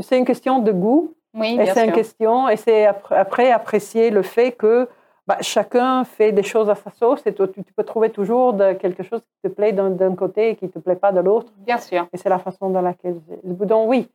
[0.00, 1.12] c'est une question de goût.
[1.34, 4.88] Oui, et c'est une question, et c'est après apprécier le fait que
[5.26, 9.02] bah, chacun fait des choses à sa sauce et tu, peux trouver toujours de, quelque
[9.02, 11.52] chose qui te plaît d'un côté et qui ne te plaît pas de l'autre.
[11.58, 12.06] Bien sûr.
[12.14, 13.20] Et c'est la façon dans laquelle.
[13.44, 14.08] Donc, oui,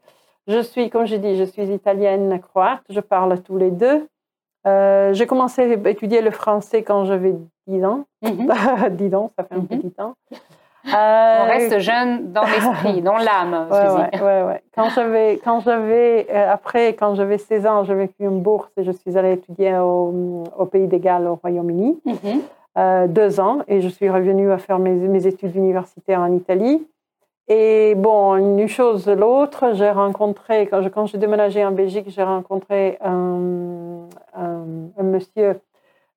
[0.48, 4.08] je suis, comme je dis, je suis italienne croate, je parle tous les deux.
[4.66, 7.36] Euh, j'ai commencé à étudier le français quand j'avais
[7.68, 8.06] 10 ans.
[8.22, 8.52] 10 mhm.
[9.16, 9.68] ans, ça fait un mhm.
[9.68, 10.14] petit temps.
[10.86, 13.68] Euh, On reste jeune dans l'esprit, dans l'âme.
[13.72, 18.26] Ouais, ouais, ouais, Quand j'avais, quand j'avais, euh, après, quand j'avais 16 ans, j'ai vécu
[18.26, 23.08] une bourse et je suis allée étudier au, au Pays des Galles, au Royaume-Uni, mhm.
[23.14, 26.86] deux ans, et je suis revenue à faire mes, mes études universitaires en Italie.
[27.50, 32.24] Et bon, une chose l'autre, j'ai rencontré, quand, je, quand j'ai déménagé en Belgique, j'ai
[32.24, 35.60] rencontré un, un, monsieur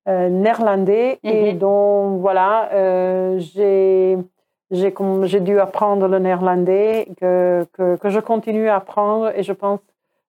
[0.07, 1.59] euh, néerlandais et mhm.
[1.59, 4.17] donc voilà, euh, j'ai,
[4.71, 9.51] j'ai, j'ai dû apprendre le néerlandais, que, que, que, je continue à apprendre et je
[9.51, 9.81] pense,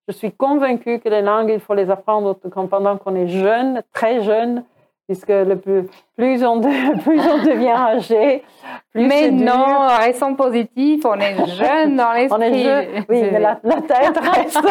[0.08, 2.34] je suis convaincue que les langues, il faut les apprendre
[2.68, 4.64] pendant qu'on est jeune, très jeune,
[5.08, 5.84] puisque le plus,
[6.16, 8.42] plus, on, plus on devient âgé,
[8.92, 12.38] plus Mais non, restons positifs, on est jeune dans l'esprit.
[12.38, 14.60] On est jeune, oui, mais la, tête reste.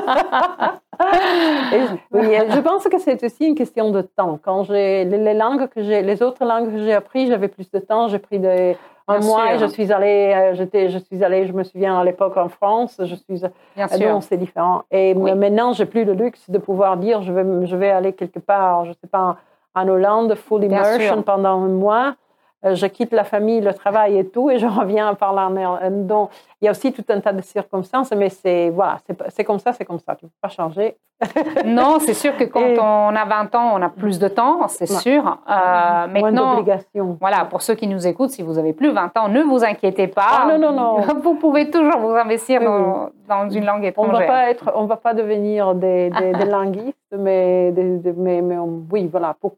[2.12, 4.40] oui, je pense que c'est aussi une question de temps.
[4.42, 7.80] Quand j'ai les, langues que j'ai, les autres langues que j'ai apprises, j'avais plus de
[7.80, 8.08] temps.
[8.08, 11.54] J'ai pris des, un mois et je suis allée, euh, j'étais, je suis allée, je
[11.54, 13.42] me souviens à l'époque en France, je suis,
[13.76, 14.24] Bien euh, sûr.
[14.24, 14.84] c'est différent.
[14.92, 18.40] Et maintenant, j'ai plus le luxe de pouvoir dire, je vais, je vais aller quelque
[18.40, 19.38] part, je sais pas
[19.78, 22.16] en Hollande, full immersion pendant un mois.
[22.66, 26.32] Euh, je quitte la famille, le travail et tout, et je reviens par la Donc,
[26.60, 28.98] il y a aussi tout un tas de circonstances, mais c'est voilà,
[29.30, 30.16] c'est comme ça, c'est comme ça.
[30.16, 30.98] Tu ne peux pas changer.
[31.66, 34.88] non, c'est sûr que quand on a 20 ans, on a plus de temps, c'est
[34.88, 35.38] sûr.
[35.50, 37.18] Euh, Moins d'obligations.
[37.20, 40.08] Voilà, pour ceux qui nous écoutent, si vous avez plus 20 ans, ne vous inquiétez
[40.08, 40.42] pas.
[40.42, 41.02] Ah, non, non, non.
[41.22, 44.16] Vous pouvez toujours vous investir dans, dans, une langue étrangère.
[44.16, 48.58] On va pas être, on va pas devenir des, des, linguistes, mais, mais, mais
[48.92, 49.56] oui, voilà, pour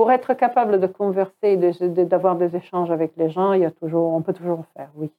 [0.00, 1.58] pour être capable de converser,
[2.06, 5.10] d'avoir des échanges avec les gens, il y a toujours, on peut toujours faire, oui.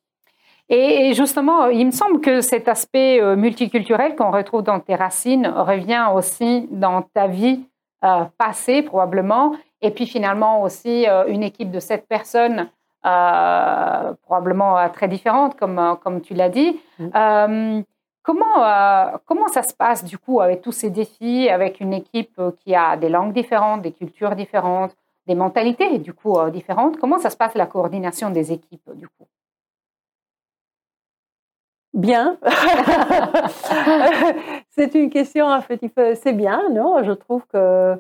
[0.70, 5.46] Et justement, il me semble que cet aspect euh, multiculturel qu'on retrouve dans tes racines
[5.46, 7.60] revient aussi dans ta vie
[8.04, 12.68] euh, passée, probablement, et puis finalement aussi euh, une équipe de sept personnes,
[13.04, 16.80] probablement très différentes, comme, comme tu l'as dit.
[16.98, 17.84] Mm.
[18.24, 22.38] Comment, euh, comment ça se passe du coup avec tous ces défis, avec une équipe
[22.38, 27.00] euh, qui a des langues différentes, des cultures différentes, des mentalités du coup euh, différentes?
[27.00, 29.26] Comment ça se passe la coordination des équipes du coup?
[31.94, 32.38] Bien.
[34.70, 35.82] c'est une question en fait.
[36.16, 37.04] C'est bien, non?
[37.04, 37.96] Je trouve que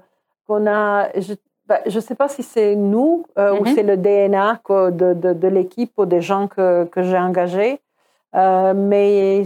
[0.47, 1.09] qu'on a.
[1.19, 3.73] Je ne bah, sais pas si c'est nous ou mm-hmm.
[3.73, 7.81] c'est le DNA de, de, de l'équipe ou des gens que, que j'ai engagés.
[8.33, 9.43] mais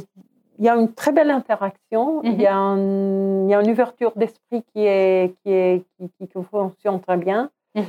[0.59, 3.45] il y a une très belle interaction, il, y a mhm.
[3.45, 7.49] il, y a une ouverture d'esprit qui, est, qui, est, qui, qui, fonctionne très bien.
[7.75, 7.83] Mhm.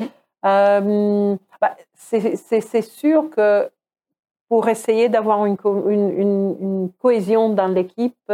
[0.45, 3.69] Euh, bah, c'est sûr que
[4.49, 5.57] pour essayer d'avoir une,
[5.89, 8.33] une, une, cohésion dans l'équipe,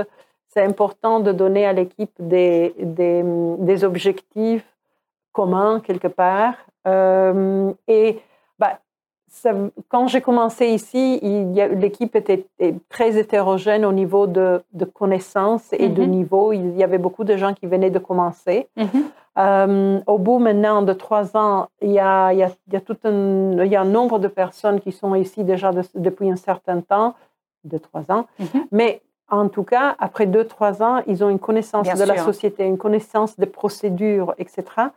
[0.48, 3.22] c'est important de donner à l'équipe des, des,
[3.58, 4.66] des, objectifs
[5.32, 6.54] communs quelque part.
[6.86, 8.20] Euh, et
[9.88, 12.46] quand j'ai commencé ici, l'équipe était
[12.88, 16.10] très hétérogène au niveau de, connaissances et de mhm.
[16.10, 16.52] niveau.
[16.52, 18.68] Il y avait beaucoup de gens qui venaient de commencer.
[18.76, 18.88] Mhm.
[19.38, 23.64] Euh, au bout maintenant de trois ans, il y, a, il, y a, tout un,
[23.64, 27.14] il y a un nombre de personnes qui sont ici déjà depuis un certain temps,
[27.64, 28.26] de trois ans.
[28.38, 28.66] Mhm.
[28.72, 32.64] Mais en tout cas, après deux, trois ans, ils ont une connaissance de la société,
[32.64, 34.90] une connaissance des procédures, etc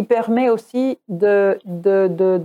[0.00, 2.38] qui permet aussi de, de, de,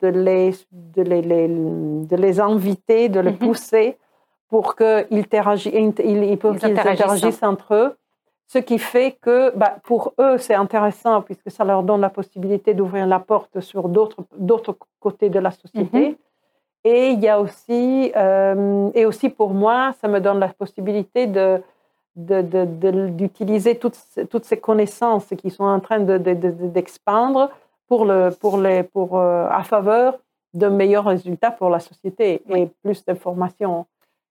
[0.00, 3.38] de, les, de, les, de les inviter, de les mhm.
[3.38, 3.98] pousser
[4.48, 7.96] pour qu'ils interagissent, ils, interagissent entre eux.
[8.46, 12.72] Ce qui fait que bah, pour eux, c'est intéressant puisque ça leur donne la possibilité
[12.72, 16.10] d'ouvrir la porte sur d'autres côtés de la société.
[16.10, 16.16] Mhm.
[16.84, 21.26] Et il y a aussi, euh, et aussi pour moi, ça me donne la possibilité
[21.26, 21.60] de,
[22.16, 23.98] d'utiliser toutes,
[24.30, 27.50] toutes, ces connaissances qui sont en train d'expandre
[27.88, 30.18] pour le, pour les, pour, euh, à faveur
[30.54, 33.86] de meilleurs résultats pour la société et plus d'informations.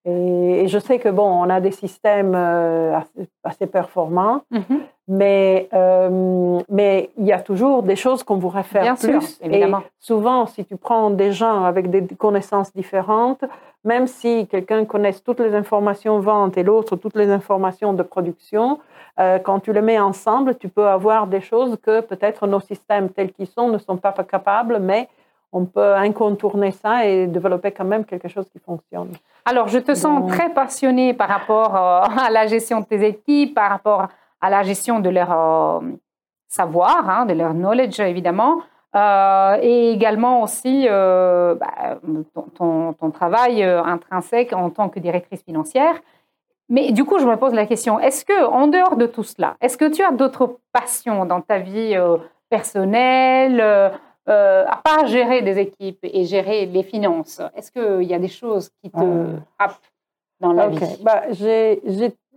[0.05, 2.99] Et, je sais que bon, on a des systèmes euh,
[3.43, 4.79] assez, performants, mm-hmm.
[5.07, 9.21] Mais, euh, mais il y a toujours des choses qu'on pourrait faire Bien plus.
[9.21, 9.79] sûr, évidemment.
[9.79, 13.43] Et souvent, si tu prends des gens avec des connaissances différentes,
[13.83, 18.79] même si quelqu'un connaît toutes les informations vente et l'autre toutes les informations de production,
[19.19, 23.09] euh, quand tu les mets ensemble, tu peux avoir des choses que peut-être nos systèmes
[23.09, 25.09] tels qu'ils sont ne sont pas capables, mais
[25.51, 29.11] on peut incontourner ça et développer quand même quelque chose qui fonctionne.
[29.45, 33.53] Alors, je te sens très passionnée par rapport euh, à la gestion de tes équipes,
[33.53, 34.07] par rapport
[34.43, 35.79] à la gestion de leur euh,
[36.47, 38.61] savoir, hein, de leur knowledge évidemment,
[38.95, 41.97] euh, et également aussi bah,
[42.55, 45.95] ton, ton, travail intrinsèque en tant que directrice financière.
[46.69, 49.55] Mais du coup, je me pose la question, est-ce que, en dehors de tout cela,
[49.61, 51.97] est-ce que tu as d'autres passions dans ta vie
[52.49, 53.91] personnelle
[54.29, 58.29] euh, à part gérer des équipes et gérer les finances, est-ce qu'il y a des
[58.29, 59.92] choses qui te happent?
[60.43, 61.23] Dans la vie bah,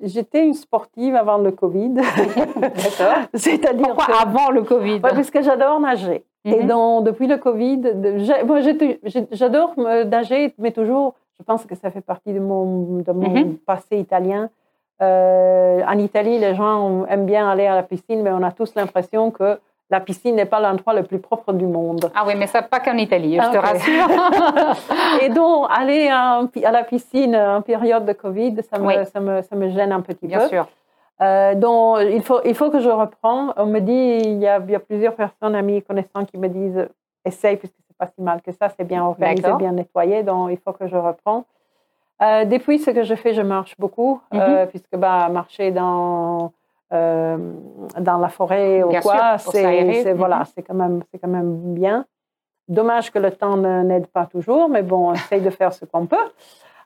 [0.02, 1.90] J'étais une sportive avant le Covid.
[2.56, 3.16] D'accord.
[3.34, 6.24] C'est-à-dire Pourquoi avant le Covid Parce que j'adore nager.
[6.44, 6.66] Et mhm.
[6.66, 7.80] donc, depuis le Covid,
[9.32, 13.56] j'adore nager, mais toujours, je pense que ça fait partie de mon, de mon mhm.
[13.58, 14.50] passé italien.
[15.02, 18.74] Euh, en Italie, les gens aiment bien aller à la piscine, mais on a tous
[18.74, 19.58] l'impression que
[19.90, 22.10] la piscine n'est pas l'endroit le plus propre du monde.
[22.14, 24.08] Ah oui, mais ça pas qu'en Italie, je te rassure.
[25.22, 26.40] et donc, aller à,
[26.72, 30.26] la piscine en période de Covid, ça me, ça me, ça me gêne un petit
[30.26, 30.48] Bien peu.
[30.48, 30.68] Bien sûr.
[31.22, 33.52] Euh, donc, il faut, il faut que je reprends.
[33.56, 36.48] On me dit, il y a, il y a plusieurs personnes, amis, connaissants, qui me
[36.48, 36.88] disent,
[37.24, 40.58] essaye, puisque c'est pas si mal que ça, c'est bien organisé, bien nettoyé, donc il
[40.58, 41.44] faut que je reprends.
[42.22, 44.40] Euh, depuis ce que je fais, je marche beaucoup, mm-hmm.
[44.40, 46.52] euh, puisque bah, marcher dans
[46.92, 47.36] euh,
[47.98, 52.04] dans la forêt ou quoi, c'est voilà, c'est quand même c'est quand même bien.
[52.68, 56.06] Dommage que le temps n'aide pas toujours, mais bon, on essaye de faire ce qu'on
[56.06, 56.16] peut.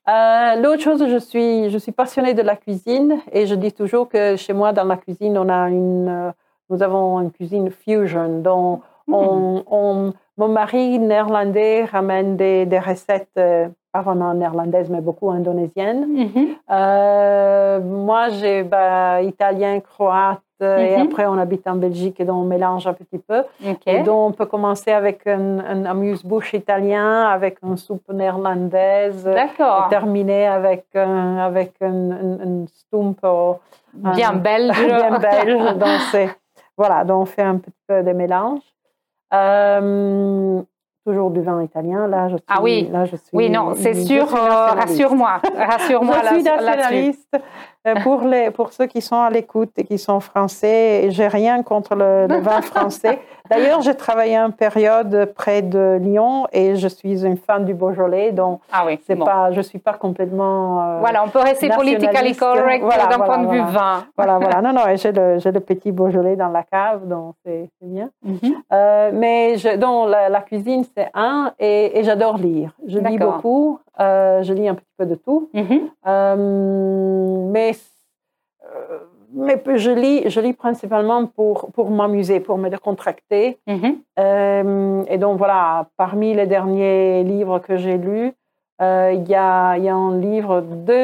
[0.08, 4.08] Euh, l'autre chose, je suis, je suis passionnée de la cuisine et je dis toujours
[4.08, 6.32] que chez moi, dans la cuisine, on a une, euh,
[6.68, 8.40] nous avons une cuisine fusion.
[8.40, 9.14] dont hmm.
[9.14, 13.38] on, mon mari néerlandais ramène des, des recettes
[13.92, 16.06] pas vraiment néerlandaise, mais beaucoup indonésienne.
[16.06, 16.48] Mm-hmm.
[16.70, 21.02] Euh, moi, j'ai bah, italien, croate, et mm-hmm.
[21.04, 23.44] après on habite en Belgique et donc on mélange un petit peu.
[23.86, 30.46] Et donc on peut commencer avec un, amuse-bouche italien, avec une soupe néerlandaise, et terminer
[30.46, 33.18] avec un, avec un, stump
[33.94, 34.86] bien belge.
[34.86, 35.78] bien belge.
[35.78, 36.30] donc
[36.76, 38.60] voilà, donc on fait un petit peu de mélange.
[39.32, 40.62] Euh,
[41.10, 42.06] toujours du vin italien.
[42.06, 44.32] Là, je suis, ah oui, là, je suis oui, non, c'est sûr.
[44.34, 46.16] Euh, rassure-moi, rassure-moi.
[46.22, 47.36] je suis nationaliste.
[47.86, 51.62] Euh, pour, les, pour ceux qui sont à l'écoute et qui sont français, j'ai rien
[51.62, 53.20] contre le, vin français.
[53.48, 58.32] D'ailleurs, j'ai travaillé une période près de Lyon et je suis une fan du Beaujolais,
[58.32, 60.82] donc ah oui, c'est pas, je suis pas complètement.
[60.82, 64.04] Euh, voilà, on peut rester politically correct d'un point de vue vin.
[64.16, 64.60] Voilà, voilà.
[64.60, 68.10] Non, non, j'ai le, le, petit Beaujolais dans la cave, donc c'est bien.
[68.22, 68.38] Mhm.
[68.72, 72.72] euh, mais je, donc, la, cuisine, c'est un, et, et j'adore lire.
[72.86, 73.80] Je lis beaucoup.
[74.00, 75.48] Euh, je lis un petit peu de tout.
[75.54, 75.80] Mhm.
[76.06, 77.72] Euh, mais,
[78.64, 78.98] euh,
[79.32, 83.58] mais je, lis, je lis principalement pour, pour m'amuser, pour me décontracter.
[83.66, 83.92] Mhm.
[85.12, 88.32] et donc voilà, parmi les derniers livres que j'ai lus,
[88.80, 90.60] il y, a, y a un livre
[90.90, 91.02] de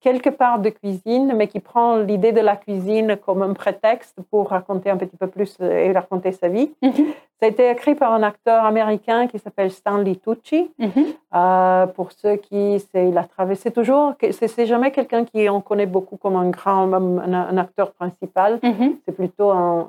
[0.00, 4.50] quelque part de cuisine, mais qui prend l'idée de la cuisine comme un prétexte pour
[4.50, 6.72] raconter un petit peu plus et raconter sa vie.
[6.82, 7.06] Mhm.
[7.40, 10.70] Ça a été écrit par un acteur américain qui s'appelle Stanley Tucci.
[10.78, 10.92] Mhm.
[11.34, 15.86] Euh, pour ceux qui, c'est, il a traversé toujours, c'est, jamais quelqu'un qui on connaît
[15.86, 18.58] beaucoup comme un grand, un, acteur principal.
[18.62, 18.98] Mhm.
[19.04, 19.86] C'est plutôt un,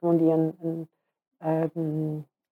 [0.00, 0.52] comment on dit, un,
[1.46, 1.66] euh,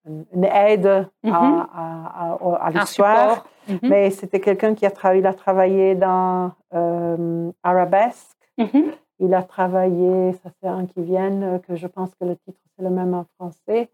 [0.06, 3.44] une aide à, à, l'histoire.
[3.68, 3.78] Mhm.
[3.82, 8.36] Mais c'était quelqu'un qui a, travaillé, il a travaillé dans euh, Arabesque.
[8.58, 8.92] Mhm.
[9.18, 12.58] Il a travaillé, ça c'est un qui vient, euh, que je pense que le titre
[12.76, 13.88] c'est le même en français.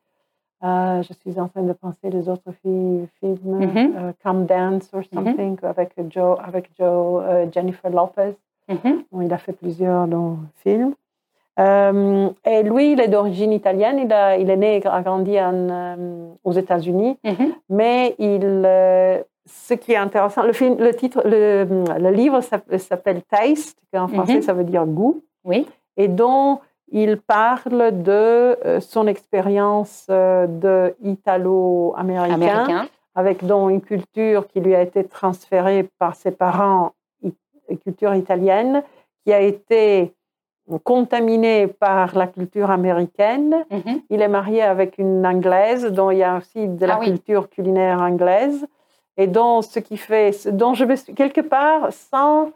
[0.64, 4.12] Euh, je suis en train de penser les autres films, mhm.
[4.22, 8.34] Come Dance or something, avec Joe, avec Joe Jennifer Lopez.
[8.68, 10.08] il a fait plusieurs
[10.56, 10.94] films.
[11.58, 13.98] Euh, et lui, il est d'origine italienne.
[13.98, 17.18] Il, a, il, est né et a grandi en, euh, aux États-Unis.
[17.24, 17.54] Mhm.
[17.68, 21.66] Mais il, euh, ce qui est intéressant, le, film, le titre, le,
[21.98, 24.42] le livre s'appelle Taste, qui en français mhm.
[24.42, 25.22] ça veut dire goût.
[25.44, 25.66] Oui.
[25.96, 26.60] Et dont
[26.90, 35.04] il parle de son expérience de italo-américain, avec donc une culture qui lui a été
[35.04, 36.92] transférée par ses parents,
[37.82, 38.82] culture italienne,
[39.24, 40.12] qui a été
[40.84, 43.64] contaminé par la culture américaine.
[43.70, 44.02] Mhm.
[44.10, 47.48] Il est marié avec une anglaise, dont il y a aussi de la ah culture
[47.50, 48.66] culinaire anglaise,
[49.16, 52.50] et dont ce qui fait, dont je vais quelque part sans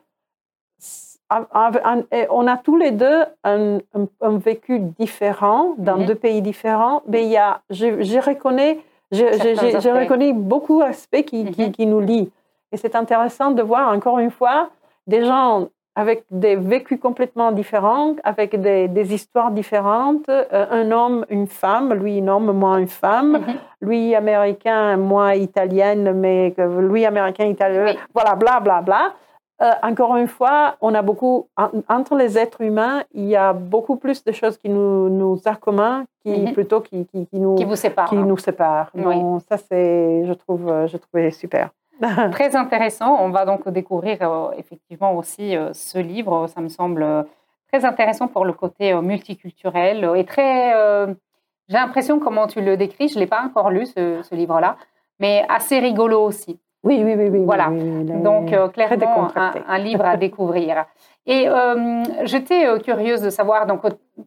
[2.31, 3.81] on a tous les deux un,
[4.23, 6.07] vécu différent dans mhm.
[6.07, 8.79] deux pays différents, mais il y a, je, reconnais,
[9.11, 11.73] j'ai reconnu beaucoup d'aspects qui, qui, mhm.
[11.73, 12.31] qui, nous lient.
[12.71, 14.71] Et c'est intéressant de voir encore une fois
[15.07, 20.29] des gens avec des vécus complètement différents, avec des, des histoires différentes.
[20.29, 23.55] Euh, un homme, une femme, lui un homme, moi une femme, mhm.
[23.81, 29.15] lui américain, moi italienne, mais lui américain, italien, voilà, bla bla bla.
[29.63, 31.49] Euh, encore une fois, on a beaucoup
[31.89, 36.05] entre les êtres humains, il y a beaucoup plus de choses qui nous, nous commun
[36.23, 36.53] qui mhm.
[36.53, 38.11] plutôt qui, qui, qui, nous qui vous séparent.
[38.11, 38.91] Qui nous séparent.
[38.95, 41.71] Donc ça c'est, je trouve, je trouvais super.
[42.33, 43.17] Très intéressant.
[43.21, 46.47] On va donc découvrir euh, effectivement aussi euh, ce livre.
[46.49, 47.23] Ça me semble euh,
[47.73, 50.73] très intéressant pour le côté multiculturel et très.
[51.69, 53.09] J'ai l'impression comment tu le décris.
[53.09, 54.77] Je l'ai pas encore lu ce, livre-là,
[55.19, 56.61] mais assez rigolo aussi.
[56.85, 57.43] Oui, oui, oui, oui.
[57.45, 57.69] Voilà.
[57.69, 60.85] donc clairement un, livre à découvrir.
[61.27, 61.49] Et
[62.23, 63.67] j'étais curieuse de savoir.
[63.67, 63.81] Donc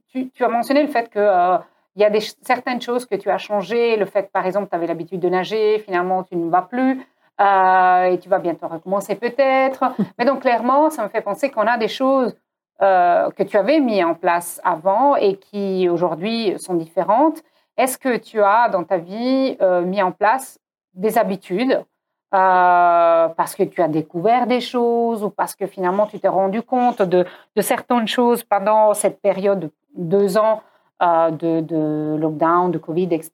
[0.10, 1.58] tu, as mentionné le fait que
[1.96, 4.76] il y a des, certaines choses que tu as changées, le fait par exemple tu
[4.76, 7.00] avais l'habitude de nager, finalement tu ne vas plus.
[7.40, 9.84] Euh, et tu vas bientôt recommencer peut-être.
[10.18, 12.36] Mais donc clairement, ça me fait penser qu'on a des choses
[12.82, 17.42] euh, que tu avais mis en place avant et qui aujourd'hui sont différentes.
[17.78, 20.60] Est-ce que tu as dans ta vie euh, mis en place
[20.94, 21.84] des habitudes
[22.32, 27.02] parce que tu as découvert des choses ou parce que finalement tu t'es rendu compte
[27.02, 27.26] de,
[27.56, 30.62] de, certaines choses pendant cette période de deux ans
[31.02, 33.32] de, de, lockdown, de Covid, etc.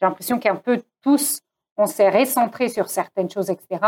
[0.00, 1.42] J'ai l'impression qu'un peu tous
[1.76, 3.80] on s'est recentré sur certaines choses, etc.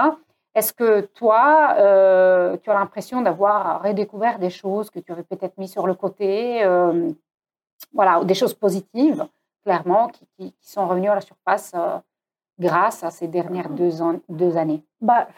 [0.55, 5.59] Est-ce que toi, euh, tu as l'impression d'avoir redécouvert des choses que tu avais peut-être
[5.59, 7.11] mis sur le côté, euh,
[7.93, 9.26] voilà, des choses positives,
[9.64, 11.99] clairement, qui, sont revenues à la surface euh,
[12.59, 13.91] grâce à ces dernières deux,
[14.28, 14.82] deux années?
[15.01, 15.28] Bah,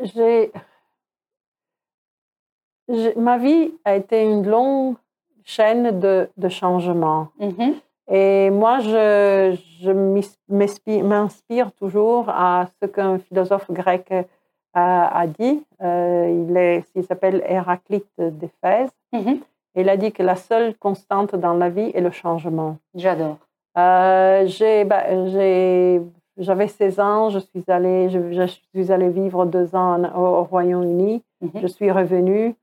[0.00, 0.52] j'ai,
[3.16, 4.96] Ma vie a été une longue
[5.44, 7.28] chaîne de, de changements.
[7.40, 7.74] Mm-hmm.
[8.08, 14.12] Et moi, je, je m'inspire toujours à ce qu'un philosophe grec
[14.76, 15.64] a, a dit.
[15.82, 18.90] Euh, il, est, il s'appelle Héraclite d'Éphèse.
[19.12, 19.40] Mm-hmm.
[19.76, 22.78] Il a dit que la seule constante dans la vie est le changement.
[22.94, 23.38] J'adore.
[23.76, 24.48] Euh,
[24.84, 25.04] bah,
[26.38, 31.22] j'avais 16 ans, je suis allée, je, suis allée vivre deux ans au, Royaume-Uni.
[31.42, 31.60] Mm-hmm.
[31.60, 32.54] Je suis revenue.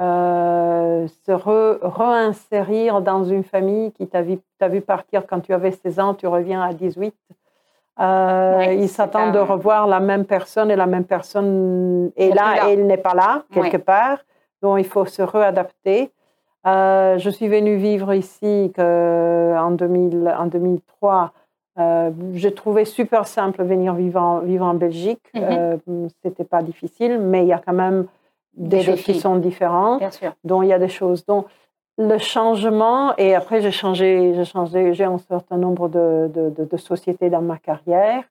[0.00, 4.38] Euh, se réinsérer dans une famille qui t'a vu,
[4.70, 7.14] vu, partir quand tu avais 16 ans, tu reviens à 18.
[8.00, 12.74] Euh, ils s'attendent de revoir la même personne et la même personne est là, et
[12.74, 14.18] il n'est pas là, quelque part.
[14.62, 16.12] Donc, il faut se réadapter.
[16.66, 21.32] Euh, je suis venue vivre ici que, en, 2000, en 2003.
[21.80, 25.22] Euh, j'ai trouvé super simple venir vivre en, vivre en Belgique.
[25.34, 26.08] Mm-hmm.
[26.22, 28.06] C'était pas difficile, mais il y a quand même
[28.58, 30.00] des, choses qui sont différentes.
[30.00, 30.32] Bien sûr.
[30.44, 31.24] Donc, il y a des choses.
[31.24, 31.46] Donc,
[31.96, 36.76] le changement, et après, j'ai changé, j'ai changé, j'ai un certain nombre de, de, de,
[36.76, 38.22] sociétés dans ma carrière.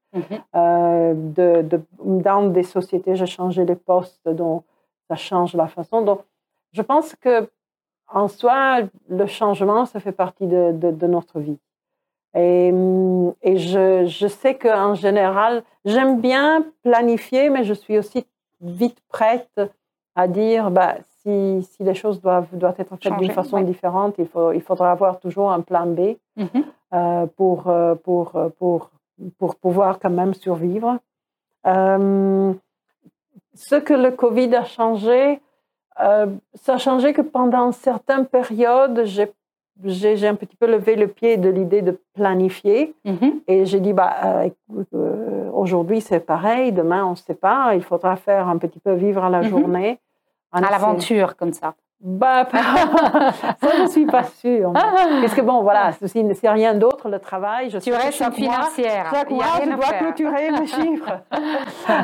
[0.55, 4.63] Euh, de, dans des sociétés, j'ai changé les postes, donc
[5.09, 6.01] ça change la façon.
[6.01, 6.21] Donc,
[6.71, 7.49] je pense que
[8.09, 11.59] en soi, le changement, ça fait partie de, notre vie.
[12.36, 12.69] Et,
[13.41, 18.25] et je, je sais qu'en général, j'aime bien planifier, mais je suis aussi
[18.61, 19.59] vite prête
[20.18, 24.28] à dire bah, si, si, les choses doivent, doivent être faites d'une façon différente, il,
[24.28, 26.47] faut, il faudra avoir toujours un plan B mhm.
[26.93, 28.89] euh, pour, euh, pour, euh, pour,
[29.38, 30.97] pour pouvoir quand même survivre.
[31.63, 32.55] ce
[33.76, 35.39] que le Covid a changé,
[35.97, 39.32] ça a changé que pendant certaines périodes, j'ai
[39.84, 42.95] j'ai un petit peu levé le pied de l'idée de planifier.
[43.05, 43.41] Mhm.
[43.47, 44.45] Et j'ai dit, bah,
[45.53, 49.24] aujourd'hui c'est pareil, demain on ne sait pas, il faudra faire un petit peu vivre
[49.24, 49.49] à la mhm.
[49.49, 49.99] journée
[50.51, 54.71] à l'aventure comme ça bah, ça, je ne suis pas sûre.
[54.73, 57.71] Parce que bon, voilà, c'est rien d'autre, le travail.
[57.71, 59.09] Je tu restes une financière.
[59.11, 61.21] Chaque mois, je dois clôturer mes chiffres.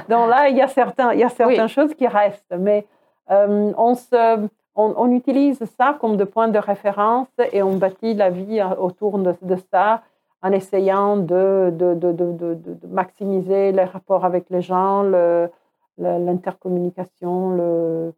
[0.09, 2.55] Donc là, il y a, certains, il y a certaines choses qui restent.
[2.57, 2.87] Mais
[3.29, 8.31] euh, on, se, on, utilise ça comme de point de référence et on bâtit la
[8.31, 9.35] vie autour de,
[9.71, 10.01] ça
[10.41, 15.03] en essayant de, de, de, maximiser les rapports avec les gens,
[15.99, 18.13] l'intercommunication, le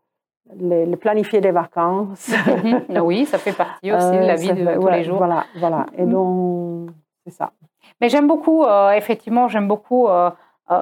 [0.54, 2.30] le, planifier des vacances.
[2.30, 2.84] Mhm.
[3.02, 5.18] oui, ça fait partie aussi de la euh, vie de tous les jours.
[5.18, 5.86] Voilà, voilà.
[5.98, 6.12] Et mhm.
[6.12, 6.90] donc,
[7.26, 7.52] c'est ça.
[8.02, 10.30] Mais j'aime beaucoup, euh, effectivement, j'aime beaucoup euh,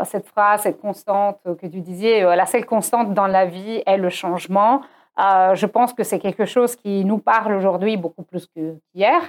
[0.03, 2.23] cette phrase, cette constante que tu disais.
[2.35, 4.81] la seule constante dans la vie est le changement.
[5.17, 9.21] je pense que c'est quelque chose qui nous parle aujourd'hui beaucoup plus qu'hier.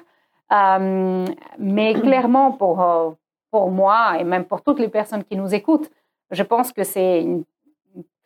[1.58, 3.16] mais clairement, pour,
[3.50, 5.90] pour moi et même pour toutes les personnes qui nous écoutent,
[6.30, 7.44] je pense que c'est une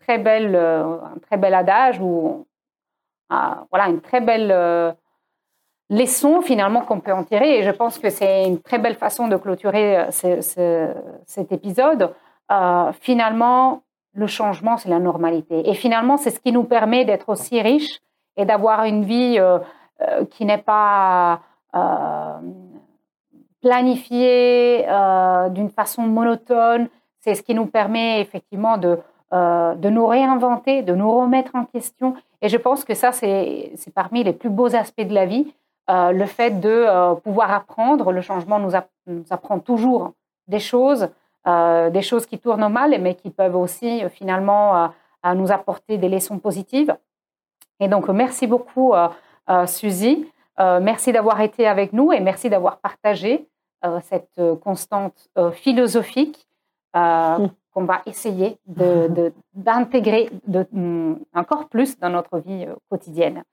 [0.09, 2.47] très belle, euh, un très bel adage où
[3.71, 4.97] voilà, une très belle
[5.91, 7.59] leçon finalement qu'on peut en tirer.
[7.59, 12.15] Et je pense que c'est une très belle façon de clôturer cet épisode.
[13.01, 13.83] finalement,
[14.15, 15.69] le changement, c'est la normalité.
[15.69, 18.01] Et finalement, c'est ce qui nous permet d'être aussi riches
[18.39, 19.39] et d'avoir une vie
[20.31, 21.43] qui n'est pas
[23.61, 24.87] planifiée
[25.51, 26.89] d'une façon monotone.
[27.21, 28.99] C'est ce qui nous permet effectivement de,
[29.33, 32.15] de nous réinventer, de nous remettre en question.
[32.41, 35.53] Et je pense que ça, c'est parmi les plus beaux aspects de la vie.
[35.89, 38.73] le fait de pouvoir apprendre, le changement nous,
[39.31, 40.13] apprend toujours
[40.47, 41.09] des choses,
[41.47, 44.91] des choses qui tournent mal, mais qui peuvent aussi finalement
[45.35, 46.97] nous apporter des leçons positives.
[47.81, 48.93] Et donc, merci beaucoup,
[49.67, 50.27] Suzy.
[50.59, 53.47] merci d'avoir été avec nous et merci d'avoir partagé
[54.03, 56.47] cette constante philosophique
[56.95, 57.47] mmh
[57.79, 58.59] qu'on va essayer
[59.55, 63.45] d'intégrer de, mm, encore plus dans notre vie euh, quotidienne.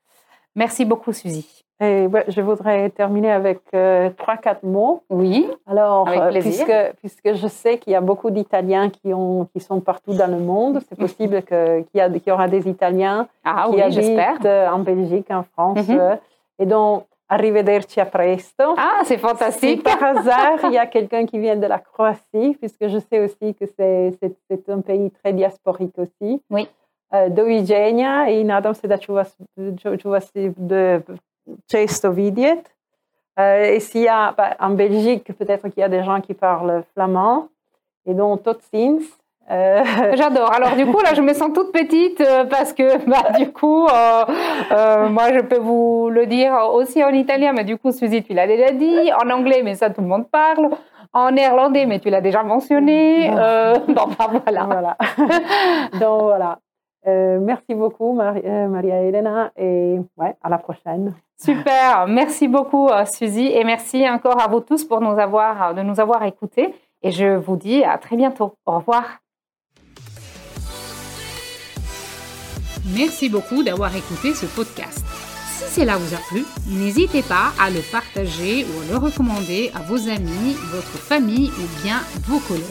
[0.56, 1.64] Merci beaucoup, Suzy.
[1.82, 5.04] Et je voudrais terminer avec euh, trois, quatre mots.
[5.10, 5.50] Oui.
[5.68, 9.82] Alors, euh, puisque, puisque je sais qu'il y a beaucoup d'Italiens qui, ont, qui sont
[9.82, 14.46] partout dans le monde, c'est possible qu'il y, y, aura des Italiens ah, qui habitent
[14.46, 15.86] en Belgique, en France.
[15.86, 16.18] Mhm.
[16.60, 18.76] Et donc, Arrivederci a presto.
[18.78, 19.80] Ah, c'est fantastique.
[19.80, 23.20] Si par hasard, il y a quelqu'un qui vient de la Croatie, puisque je sais
[23.20, 26.42] aussi que c'est un pays très diasporique aussi.
[26.50, 26.68] Oui.
[27.12, 29.38] Uh, do viđenja i nadam se da ću vas,
[30.02, 31.02] ću, vas de,
[31.68, 32.70] često vidjeti.
[33.38, 36.34] Uh, et s'il y a, bah, en Belgique, peut-être qu'il y a des gens qui
[36.34, 37.50] parlent flamand.
[38.06, 39.02] Et donc, tot ziens.
[39.52, 39.84] Euh,
[40.16, 40.52] J'adore.
[40.52, 43.88] Alors du coup, là, je me sens toute petite euh, parce que, bah, du coup,
[43.88, 48.34] euh, moi, je peux vous le dire aussi en italien, mais du coup, Suzy, tu
[48.34, 49.12] l'as déjà dit.
[49.14, 50.70] En anglais, mais ça, tout le monde parle.
[51.14, 53.30] En néerlandais, mais tu l'as déjà mentionné.
[53.30, 53.36] bon,
[53.94, 54.64] bah, voilà.
[54.66, 54.98] voilà.
[55.94, 56.60] Donc, voilà.
[57.06, 61.14] merci beaucoup, Maria Elena, et ouais, à la prochaine.
[61.38, 62.06] Super.
[62.08, 66.24] Merci beaucoup, Suzy, et merci encore à vous tous pour nous avoir, de nous avoir
[66.24, 66.76] écoutés.
[67.02, 68.56] Et je vous dis à très bientôt.
[68.66, 69.25] Au revoir.
[72.94, 75.04] Merci beaucoup d'avoir écouté ce podcast.
[75.58, 79.80] Si cela vous a plu, n'hésitez pas à le partager ou à le recommander à
[79.82, 82.64] vos amis, votre famille ou bien vos collègues.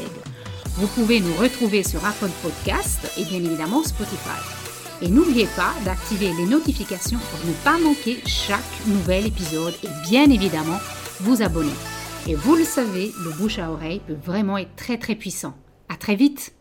[0.76, 4.38] Vous pouvez nous retrouver sur Apple Podcast et bien évidemment Spotify.
[5.02, 10.30] Et n'oubliez pas d'activer les notifications pour ne pas manquer chaque nouvel épisode et bien
[10.30, 10.78] évidemment
[11.20, 11.74] vous abonner.
[12.28, 15.54] Et vous le savez, le bouche à oreille peut vraiment être très très puissant.
[15.88, 16.54] À très vite!